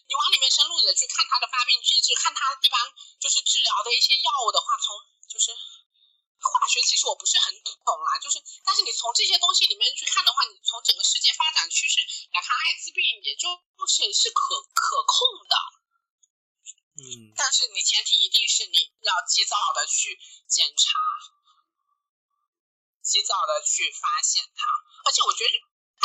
[0.10, 2.76] 你往里面深入的去看它的发病机制，看它一般
[3.22, 4.98] 就是治疗的一些药物的话，从
[5.30, 5.54] 就是
[6.44, 8.20] 化学，其实我不是很懂啦。
[8.20, 13.48] 就是，但是你从这些东西里面去看的话，你从整个世界发展趋势来看，艾滋病也就
[13.88, 14.42] 是是可
[14.74, 15.18] 可控
[15.48, 15.56] 的。
[16.94, 21.00] 嗯，但是你前提一定是你要及早的去检查，
[23.02, 24.62] 及早的去发现它。
[25.06, 25.52] 而且我觉得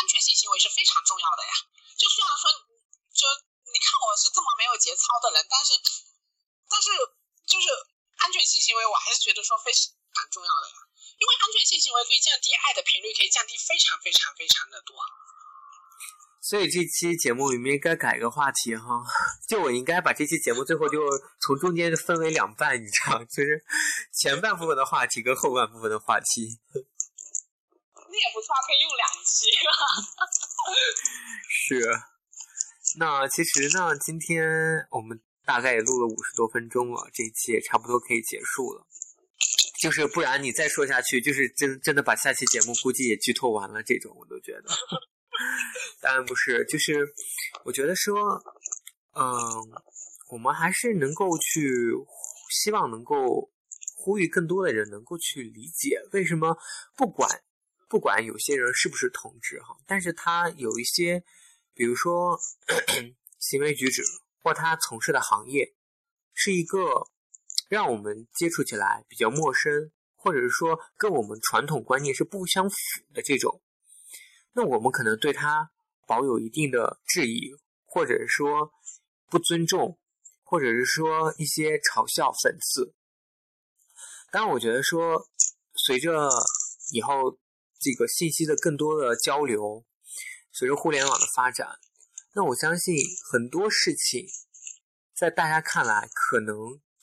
[0.01, 1.53] 安全性行为是非常重要的呀。
[1.99, 2.51] 就虽然说，
[3.13, 3.27] 就
[3.69, 5.75] 你看我是这么没有节操的人，但是，
[6.71, 6.89] 但是
[7.45, 7.69] 就是
[8.25, 9.93] 安全性行为，我还是觉得说非常
[10.31, 10.77] 重要的呀。
[11.19, 14.95] 因为安全性行为可以降低爱的频率，可以降低非常非常非常的多。
[16.41, 19.03] 所以这期节目里面应该改个话题哈，
[19.51, 21.03] 就我应该把这期节目最后就
[21.43, 23.63] 从中间分为两半，你知道，就是
[24.15, 26.59] 前半部分的话题跟后半部分的话题。
[26.73, 29.51] 那也不错，可以用两期。
[31.51, 31.83] 是，
[32.99, 34.47] 那其实呢，今天
[34.93, 38.87] 我们大概也录了五十多分钟了，这一期也差不多可以结束了。
[39.81, 44.65] 就是不然你再说下去，就是真真的把下期节目估计也剧透完了，这种我都觉得。
[46.03, 47.07] 当然不是，就是
[47.65, 48.43] 我觉得说，
[49.15, 49.25] 嗯，
[50.31, 51.95] 我们还是能够去，
[52.51, 53.51] 希望能够
[53.97, 56.57] 呼吁更多的人能够去理解，为什么
[56.97, 57.43] 不管
[57.89, 61.23] 不管有些人是不是同志哈，但是他有一些，
[61.73, 62.37] 比如说
[63.39, 64.03] 行为举止
[64.43, 65.73] 或他从事的行业，
[66.35, 67.07] 是一个
[67.69, 72.77] 让我们接触起来比较陌生，或者是说跟我们传统观念是不相符
[73.15, 73.63] 的这种。
[74.55, 75.71] 那我们可能对他
[76.07, 77.53] 保有一定的质疑，
[77.85, 78.73] 或者是说
[79.29, 79.99] 不尊重，
[80.43, 82.95] 或者是说一些嘲笑、讽刺。
[84.33, 85.29] 当然，我觉得说，
[85.75, 86.29] 随着
[86.93, 87.39] 以后
[87.79, 89.85] 这个信息的更多的交流，
[90.51, 91.79] 随着互联网的发展，
[92.35, 92.97] 那我相信
[93.31, 94.27] 很多事情
[95.15, 96.57] 在大家看来，可能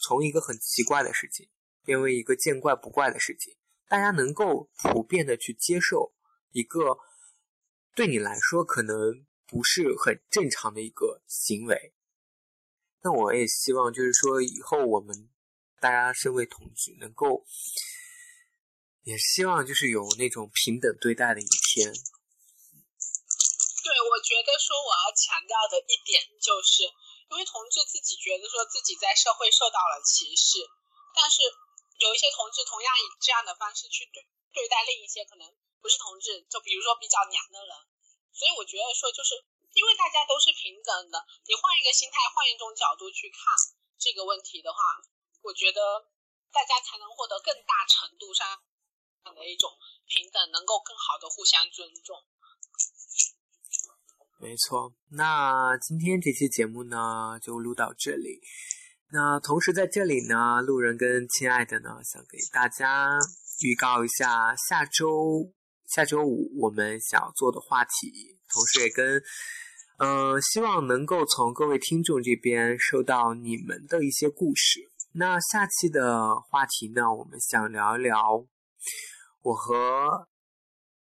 [0.06, 1.50] 从一个很奇怪的事情，
[1.84, 6.14] 变为一个见怪不怪的事情，大家能够普遍的去接受
[6.52, 7.00] 一个。
[7.96, 11.94] 对你来说可能不是很正常的一个行为，
[13.02, 15.30] 那我也希望就是说以后我们
[15.80, 17.46] 大家身为同志能够，
[19.04, 21.88] 也希望就是有那种平等对待的一天。
[21.88, 21.94] 对，
[24.12, 26.84] 我觉得说我要强调的一点就是，
[27.30, 30.60] 因为同志自己觉得说自己在社会受到了歧视，
[31.14, 31.42] 但是
[31.98, 35.46] 有一些同志同样以这样的方式去对对待另一些可能。
[35.82, 37.78] 不是同志，就比如说比较娘的人，
[38.34, 39.38] 所以我觉得说，就是
[39.78, 43.54] 因为大家都是平等的，你换一个心态，换一种角度去看
[44.00, 44.80] 这个问题的话，
[45.44, 46.10] 我觉得
[46.52, 48.64] 大家才能获得更大程度上
[49.36, 52.26] 的一种平等，能够更好的互相尊重。
[54.46, 58.40] 没错，那今天这期节目呢，就录到这里。
[59.12, 63.18] 那同时在这里呢，路人跟亲爱的呢，想给大家
[63.64, 65.52] 预告一下下周。
[65.88, 69.20] 下周五我们想要做的话题，同时也跟，
[69.98, 74.92] 嗯，希望能够从各位听众这边收到你们的一些故事。
[75.14, 78.46] 那下期的话题呢，我们想聊一聊
[79.42, 80.28] 我和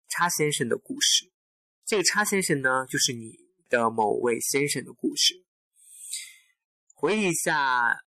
[0.08, 1.29] 叉先生的故事。
[1.90, 3.32] 这个叉先生呢，就是你
[3.68, 5.44] 的某位先生的故事。
[6.94, 8.04] 回忆一下，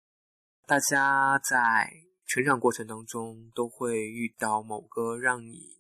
[0.68, 1.90] 大家在
[2.26, 5.78] 成长过程当中都会遇到某个让你。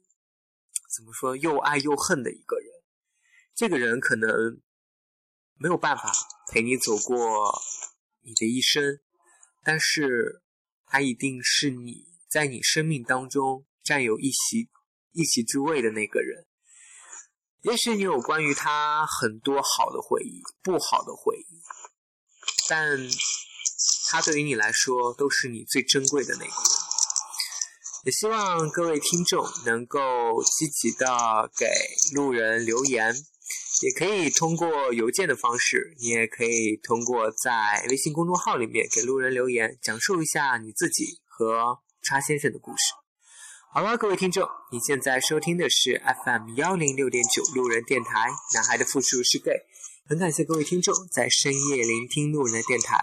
[0.95, 2.67] 怎么说又爱又恨的一个人，
[3.53, 4.61] 这个人可能
[5.55, 6.09] 没有办法
[6.53, 7.61] 陪你走过
[8.21, 9.01] 你的一生，
[9.61, 10.41] 但是
[10.85, 14.69] 他一定是你在你生命当中占有一席
[15.11, 16.45] 一席之位的那个人。
[17.63, 21.61] 也许你有关于他很多好的回忆，不好的回忆，
[22.69, 22.97] 但
[24.09, 26.51] 他对于你来说都是你最珍贵的那个。
[28.05, 31.67] 也希望各位听众能够积极的给
[32.15, 33.13] 路人留言，
[33.81, 42.93] 也可以通过邮件的方式，你也可以通过在微信公众号里面给路人留言，讲述一下你自己和叉先生的故事。
[43.71, 49.61] 好了，各位听众，你现在收听的是 FM 幺零六点九路人电台，男孩的复数是 gay，
[50.07, 52.97] 很感谢各位听众在深夜聆听路人的电台。